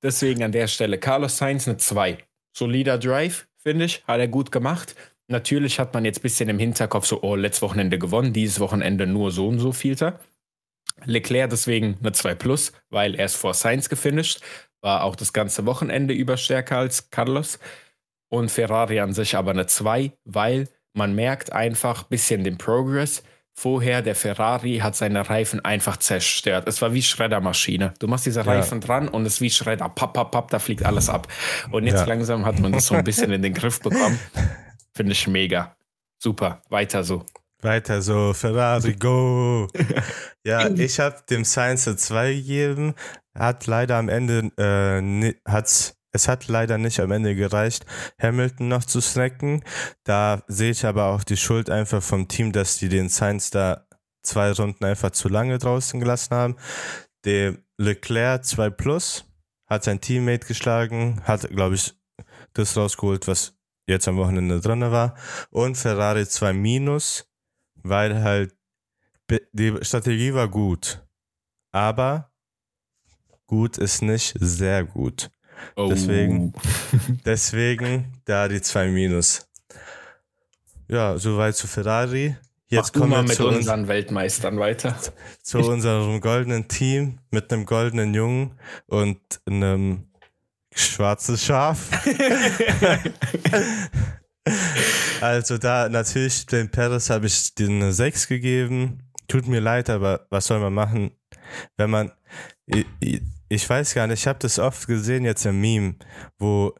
Deswegen 0.02 0.44
an 0.44 0.52
der 0.52 0.66
Stelle 0.68 0.98
Carlos 0.98 1.38
Sainz 1.38 1.68
eine 1.68 1.78
2. 1.78 2.18
Solider 2.58 2.98
Drive, 2.98 3.48
finde 3.56 3.86
ich, 3.86 4.04
hat 4.08 4.20
er 4.20 4.28
gut 4.28 4.52
gemacht. 4.52 4.96
Natürlich 5.28 5.80
hat 5.80 5.94
man 5.94 6.06
jetzt 6.06 6.20
ein 6.20 6.24
bisschen 6.24 6.50
im 6.50 6.58
Hinterkopf 6.58 7.06
so, 7.06 7.22
oh, 7.22 7.36
letztes 7.36 7.62
Wochenende 7.62 8.00
gewonnen, 8.00 8.34
dieses 8.34 8.60
Wochenende 8.60 9.06
nur 9.06 9.32
so 9.32 9.48
und 9.48 9.60
so 9.60 9.74
vielter. 9.74 10.20
Leclerc 11.06 11.52
deswegen 11.52 11.98
eine 12.00 12.14
2 12.14 12.34
Plus, 12.34 12.74
weil 12.90 13.14
er 13.14 13.26
ist 13.26 13.36
vor 13.36 13.54
Sainz 13.54 13.90
gefinisht, 13.90 14.42
war 14.82 15.04
auch 15.04 15.16
das 15.16 15.34
ganze 15.34 15.68
Wochenende 15.68 16.16
über 16.16 16.36
stärker 16.36 16.80
als 16.80 17.12
Carlos. 17.12 17.60
Und 18.34 18.50
Ferrari 18.50 19.00
an 19.00 19.14
sich 19.14 19.36
aber 19.36 19.52
eine 19.52 19.68
2, 19.68 20.12
weil 20.26 20.68
man 20.94 21.14
merkt 21.14 21.54
einfach 21.54 22.02
ein 22.02 22.10
bisschen 22.10 22.44
den 22.44 22.58
Progress. 22.58 23.22
Vorher, 23.54 24.02
der 24.02 24.16
Ferrari 24.16 24.80
hat 24.80 24.96
seine 24.96 25.30
Reifen 25.30 25.64
einfach 25.64 25.98
zerstört. 25.98 26.68
Es 26.68 26.82
war 26.82 26.96
wie 26.96 27.04
Schreddermaschine. 27.04 27.94
Du 28.00 28.08
machst 28.08 28.26
diese 28.26 28.44
Reifen 28.44 28.82
ja. 28.82 28.88
dran 28.88 29.08
und 29.08 29.28
es 29.28 29.36
ist 29.36 29.42
wie 29.42 29.52
Schredder. 29.52 29.88
Papp, 29.88 30.14
papp, 30.14 30.32
papp, 30.32 30.50
da 30.50 30.58
fliegt 30.58 30.84
alles 30.84 31.10
ab. 31.10 31.28
Und 31.70 31.86
jetzt 31.86 32.00
ja. 32.00 32.06
langsam 32.06 32.44
hat 32.44 32.60
man 32.60 32.72
das 32.72 32.88
so 32.88 32.96
ein 32.96 33.04
bisschen 33.04 33.32
in 33.32 33.44
den 33.44 33.54
Griff 33.54 33.80
bekommen. 33.82 34.20
Finde 34.96 35.12
ich 35.12 35.28
mega. 35.28 35.76
Super. 36.18 36.64
Weiter 36.70 37.04
so. 37.04 37.28
Weiter 37.62 38.02
so, 38.02 38.34
Ferrari, 38.34 38.96
go! 38.96 39.68
ja, 40.44 40.68
ich 40.72 41.00
habe 41.00 41.18
dem 41.30 41.46
Science 41.46 41.84
2 41.84 42.34
gegeben, 42.34 42.96
hat 43.38 43.68
leider 43.68 43.98
am 43.98 44.10
Ende, 44.10 44.50
äh, 44.58 45.36
hat's, 45.48 45.96
es 46.14 46.28
hat 46.28 46.48
leider 46.48 46.78
nicht 46.78 47.00
am 47.00 47.12
Ende 47.12 47.36
gereicht, 47.36 47.86
Hamilton 48.22 48.70
noch 48.70 48.86
zu 48.86 49.02
snacken. 49.02 49.64
Da 50.04 50.44
sehe 50.48 50.72
ich 50.72 50.86
aber 50.86 51.08
auch 51.08 51.24
die 51.24 51.38
Schuld 51.38 51.70
einfach 51.70 52.02
vom 52.02 52.28
Team, 52.28 52.52
dass 52.52 52.78
die 52.78 52.90
den 52.90 53.10
Science 53.10 53.50
da 53.50 53.88
zwei 54.22 54.52
Runden 54.52 54.86
einfach 54.86 55.12
zu 55.12 55.28
lange 55.28 55.58
draußen 55.58 56.00
gelassen 56.00 56.36
haben. 56.36 56.56
Der 57.26 57.58
Leclerc 57.78 58.46
2 58.46 58.70
Plus 58.70 59.26
hat 59.66 59.84
sein 59.84 60.00
Teammate 60.00 60.48
geschlagen, 60.48 61.22
hat, 61.26 61.50
glaube 61.50 61.76
ich, 61.76 61.94
das 62.54 62.78
rausgeholt, 62.78 63.28
was 63.28 63.56
jetzt 63.88 64.08
am 64.08 64.18
Wochenende 64.18 64.62
drin 64.62 64.82
war. 64.82 65.16
Und 65.50 65.76
Ferrari 65.76 66.28
2 66.28 66.54
Minus 66.54 67.26
weil 67.84 68.24
halt 68.24 68.56
die 69.52 69.78
Strategie 69.82 70.34
war 70.34 70.48
gut, 70.48 71.06
aber 71.72 72.32
gut 73.46 73.78
ist 73.78 74.02
nicht 74.02 74.36
sehr 74.40 74.84
gut. 74.84 75.30
Oh. 75.76 75.90
Deswegen, 75.90 76.54
deswegen 77.26 78.14
da 78.26 78.48
die 78.48 78.62
zwei 78.62 78.88
Minus. 78.88 79.48
Ja, 80.88 81.18
soweit 81.18 81.56
zu 81.56 81.68
Ferrari. 81.68 82.36
Jetzt 82.68 82.96
Mach 82.96 83.02
kommen 83.02 83.12
wir 83.12 83.24
mit 83.24 83.36
zu 83.36 83.48
unseren 83.48 83.82
uns, 83.82 83.90
Weltmeistern 83.90 84.60
weiter. 84.60 84.98
Zu 85.44 85.60
unserem 85.60 86.20
goldenen 86.22 86.68
Team 86.68 87.20
mit 87.30 87.52
einem 87.54 87.66
goldenen 87.66 88.14
Jungen 88.16 88.58
und 88.88 89.20
einem 89.46 90.08
schwarzen 90.74 91.38
Schaf. 91.38 91.90
Also 95.22 95.58
da 95.58 95.88
natürlich, 95.88 96.46
den 96.48 96.70
Perez 96.70 97.10
habe 97.10 97.28
ich 97.28 97.56
den 97.56 97.94
6 97.94 98.28
gegeben. 98.28 99.00
Tut 99.30 99.48
mir 99.48 99.62
leid, 99.62 99.90
aber 99.90 100.28
was 100.30 100.48
soll 100.48 100.60
man 100.60 100.74
machen? 100.74 101.12
Wenn 101.78 101.90
man, 101.90 102.12
ich, 103.54 103.70
weiß 103.70 103.94
gar 103.94 104.08
nicht, 104.08 104.22
ich 104.22 104.28
habe 104.28 104.40
das 104.40 104.60
oft 104.60 104.88
gesehen 104.88 105.26
jetzt 105.26 105.46
im 105.46 105.60
Meme, 105.62 105.96
wo 106.38 106.76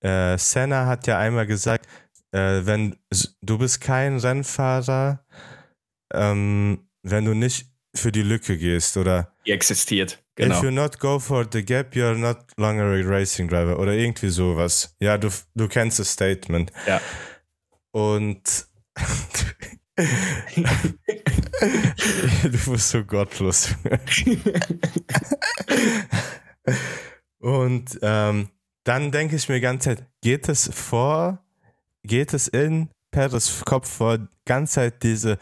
äh, 0.00 0.36
Senna 0.38 0.86
hat 0.86 1.06
ja 1.06 1.18
einmal 1.18 1.46
gesagt, 1.46 1.86
äh, 2.32 2.60
wenn 2.64 2.96
du 3.42 3.58
bist 3.58 3.80
kein 3.80 4.18
Rennfahrer, 4.18 5.24
ähm, 6.12 6.88
wenn 7.02 7.24
du 7.24 7.34
nicht 7.34 7.66
für 7.94 8.12
die 8.12 8.22
Lücke 8.22 8.58
gehst 8.58 8.96
oder 8.96 9.32
die 9.46 9.52
existiert. 9.52 10.22
Genau. 10.36 10.56
If 10.56 10.62
you 10.62 10.70
not 10.70 11.00
go 11.00 11.18
for 11.18 11.46
the 11.50 11.64
gap, 11.64 11.94
you're 11.96 12.14
not 12.14 12.38
longer 12.56 12.84
a 12.84 13.02
racing 13.02 13.48
driver 13.48 13.78
oder 13.78 13.94
irgendwie 13.94 14.28
sowas. 14.28 14.94
Ja, 15.00 15.18
du, 15.18 15.30
du 15.54 15.66
kennst 15.66 15.98
das 15.98 16.12
Statement. 16.12 16.70
Ja. 16.86 17.00
Und 17.90 18.66
du 22.42 22.70
bist 22.70 22.90
so 22.90 23.04
gottlos. 23.04 23.74
Und 27.40 27.98
ähm, 28.02 28.48
dann 28.84 29.10
denke 29.10 29.36
ich 29.36 29.48
mir 29.48 29.60
ganz 29.60 29.84
Zeit, 29.84 30.06
geht 30.22 30.48
es 30.48 30.70
vor, 30.72 31.44
geht 32.04 32.32
es 32.32 32.48
in 32.48 32.90
Peres 33.10 33.62
Kopf 33.64 33.90
vor, 33.90 34.28
ganz 34.44 34.72
Zeit 34.72 35.02
diese, 35.02 35.38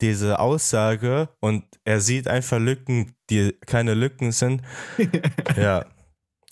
diese 0.00 0.38
Aussage 0.38 1.28
und 1.40 1.64
er 1.84 2.00
sieht 2.00 2.28
einfach 2.28 2.58
Lücken, 2.58 3.14
die 3.30 3.52
keine 3.66 3.94
Lücken 3.94 4.32
sind. 4.32 4.62
ja, 5.56 5.86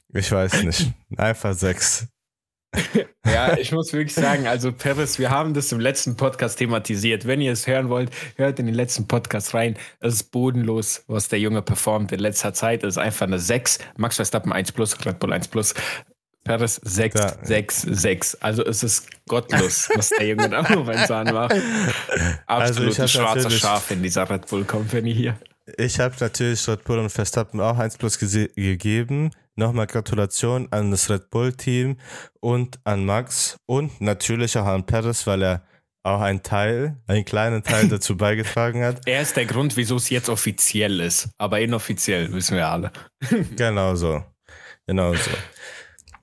ich 0.08 0.30
weiß 0.30 0.62
nicht. 0.62 0.92
Einfach 1.16 1.54
sechs 1.54 2.08
ja, 3.26 3.56
ich 3.56 3.72
muss 3.72 3.92
wirklich 3.92 4.14
sagen, 4.14 4.46
also 4.46 4.72
Paris, 4.72 5.18
wir 5.18 5.30
haben 5.30 5.52
das 5.54 5.72
im 5.72 5.80
letzten 5.80 6.16
Podcast 6.16 6.58
thematisiert. 6.58 7.26
Wenn 7.26 7.40
ihr 7.40 7.52
es 7.52 7.66
hören 7.66 7.88
wollt, 7.88 8.10
hört 8.36 8.58
in 8.58 8.66
den 8.66 8.74
letzten 8.74 9.06
Podcast 9.06 9.54
rein. 9.54 9.76
Es 10.00 10.14
ist 10.14 10.24
bodenlos, 10.30 11.04
was 11.06 11.28
der 11.28 11.38
Junge 11.38 11.62
performt 11.62 12.12
in 12.12 12.20
letzter 12.20 12.54
Zeit. 12.54 12.82
Es 12.82 12.94
ist 12.94 12.98
einfach 12.98 13.26
eine 13.26 13.38
6. 13.38 13.78
Max 13.96 14.16
Verstappen 14.16 14.52
1 14.52 14.72
plus, 14.72 14.96
Red 15.04 15.18
Bull 15.18 15.32
1 15.32 15.48
plus. 15.48 15.74
Paris 16.44 16.80
6, 16.82 17.14
ja. 17.14 17.34
6, 17.42 17.82
6. 17.82 18.34
Also 18.36 18.64
es 18.64 18.82
ist 18.82 19.08
gottlos, 19.28 19.88
was 19.94 20.08
der 20.08 20.26
Junge 20.26 20.48
da 20.48 20.62
momentan 20.74 21.32
macht. 21.32 21.54
Absolutes 22.46 23.00
also 23.00 23.18
schwarzer 23.18 23.50
Schaf 23.50 23.90
in 23.90 24.02
dieser 24.02 24.28
Red 24.28 24.48
Bull 24.48 24.64
Company 24.64 25.14
hier. 25.14 25.36
Ich 25.76 26.00
habe 26.00 26.14
natürlich 26.18 26.66
Red 26.68 26.84
Bull 26.84 26.98
und 26.98 27.10
Verstappen 27.10 27.60
auch 27.60 27.78
1 27.78 27.98
plus 27.98 28.18
gegeben. 28.18 29.30
Nochmal 29.54 29.86
Gratulation 29.86 30.66
an 30.70 30.90
das 30.90 31.10
Red 31.10 31.30
Bull 31.30 31.52
Team 31.52 31.98
und 32.40 32.80
an 32.84 33.04
Max 33.04 33.56
und 33.66 34.00
natürlich 34.00 34.56
auch 34.56 34.66
an 34.66 34.86
Perez, 34.86 35.26
weil 35.26 35.42
er 35.42 35.62
auch 36.04 36.20
ein 36.20 36.42
Teil, 36.42 36.96
einen 37.06 37.24
kleinen 37.24 37.62
Teil 37.62 37.88
dazu 37.90 38.16
beigetragen 38.16 38.82
hat. 38.82 39.02
Er 39.06 39.22
ist 39.22 39.36
der 39.36 39.46
Grund, 39.46 39.76
wieso 39.76 39.96
es 39.96 40.10
jetzt 40.10 40.28
offiziell 40.28 41.00
ist, 41.00 41.28
aber 41.38 41.60
inoffiziell, 41.60 42.32
wissen 42.32 42.56
wir 42.56 42.68
alle. 42.68 42.90
genau 43.56 43.94
so. 43.94 44.24
Genau 44.86 45.14
so. 45.14 45.30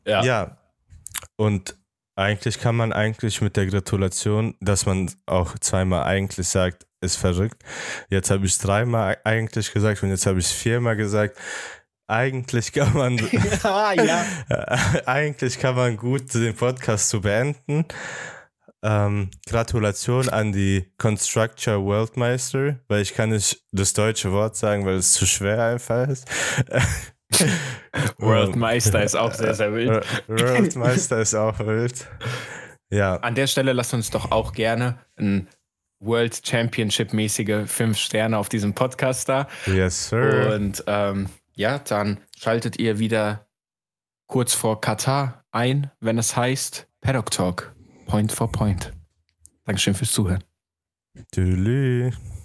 Ja. 0.05 0.23
ja. 0.23 0.57
Und 1.37 1.77
eigentlich 2.15 2.59
kann 2.59 2.75
man 2.75 2.91
eigentlich 2.91 3.39
mit 3.39 3.55
der 3.55 3.67
Gratulation, 3.67 4.55
dass 4.59 4.85
man 4.85 5.09
auch 5.25 5.57
zweimal 5.59 6.03
eigentlich 6.03 6.47
sagt, 6.47 6.85
ist 7.01 7.15
verrückt. 7.15 7.63
Jetzt 8.09 8.29
habe 8.31 8.45
ich 8.45 8.53
es 8.53 8.57
dreimal 8.57 9.17
eigentlich 9.23 9.71
gesagt 9.73 10.03
und 10.03 10.09
jetzt 10.09 10.25
habe 10.25 10.39
ich 10.39 10.45
es 10.45 10.51
viermal 10.51 10.95
gesagt. 10.95 11.37
Eigentlich 12.07 12.73
kann 12.73 12.93
man, 12.93 13.17
ja, 13.63 13.93
ja. 13.93 14.25
eigentlich 15.05 15.59
kann 15.59 15.75
man 15.75 15.95
gut 15.95 16.33
den 16.33 16.55
Podcast 16.55 17.09
zu 17.09 17.21
beenden. 17.21 17.85
Ähm, 18.81 19.29
Gratulation 19.47 20.29
an 20.29 20.51
die 20.51 20.91
Constructure 20.97 21.83
Worldmeister, 21.83 22.79
weil 22.87 23.01
ich 23.01 23.13
kann 23.13 23.29
nicht 23.29 23.61
das 23.71 23.93
deutsche 23.93 24.31
Wort 24.31 24.55
sagen, 24.55 24.85
weil 24.85 24.95
es 24.95 25.13
zu 25.13 25.25
schwer 25.25 25.63
einfach 25.63 26.07
ist. 26.07 26.27
Worldmeister 28.17 29.03
ist 29.03 29.15
auch 29.15 29.33
sehr, 29.33 29.53
sehr 29.53 29.73
wild. 29.73 30.05
Worldmeister 30.27 31.19
ist 31.19 31.35
auch 31.35 31.59
wild. 31.59 32.07
Ja. 32.89 33.17
An 33.17 33.35
der 33.35 33.47
Stelle 33.47 33.73
lasst 33.73 33.93
uns 33.93 34.09
doch 34.09 34.31
auch 34.31 34.53
gerne 34.53 34.97
ein 35.17 35.47
World 35.99 36.41
Championship-mäßige 36.45 37.67
fünf 37.67 37.97
Sterne 37.97 38.37
auf 38.37 38.49
diesem 38.49 38.73
Podcast 38.73 39.29
da. 39.29 39.47
Yes, 39.65 40.09
sir. 40.09 40.53
Und 40.53 40.83
ähm, 40.87 41.29
ja, 41.55 41.79
dann 41.79 42.19
schaltet 42.37 42.79
ihr 42.79 42.99
wieder 42.99 43.47
kurz 44.27 44.53
vor 44.53 44.79
Katar 44.79 45.43
ein, 45.51 45.91
wenn 45.99 46.17
es 46.17 46.35
heißt 46.35 46.87
Paddock 47.01 47.31
Talk, 47.31 47.75
Point 48.05 48.31
for 48.31 48.51
Point. 48.51 48.93
Dankeschön 49.65 49.93
fürs 49.93 50.11
Zuhören. 50.11 50.43
Tschüss. 51.33 52.38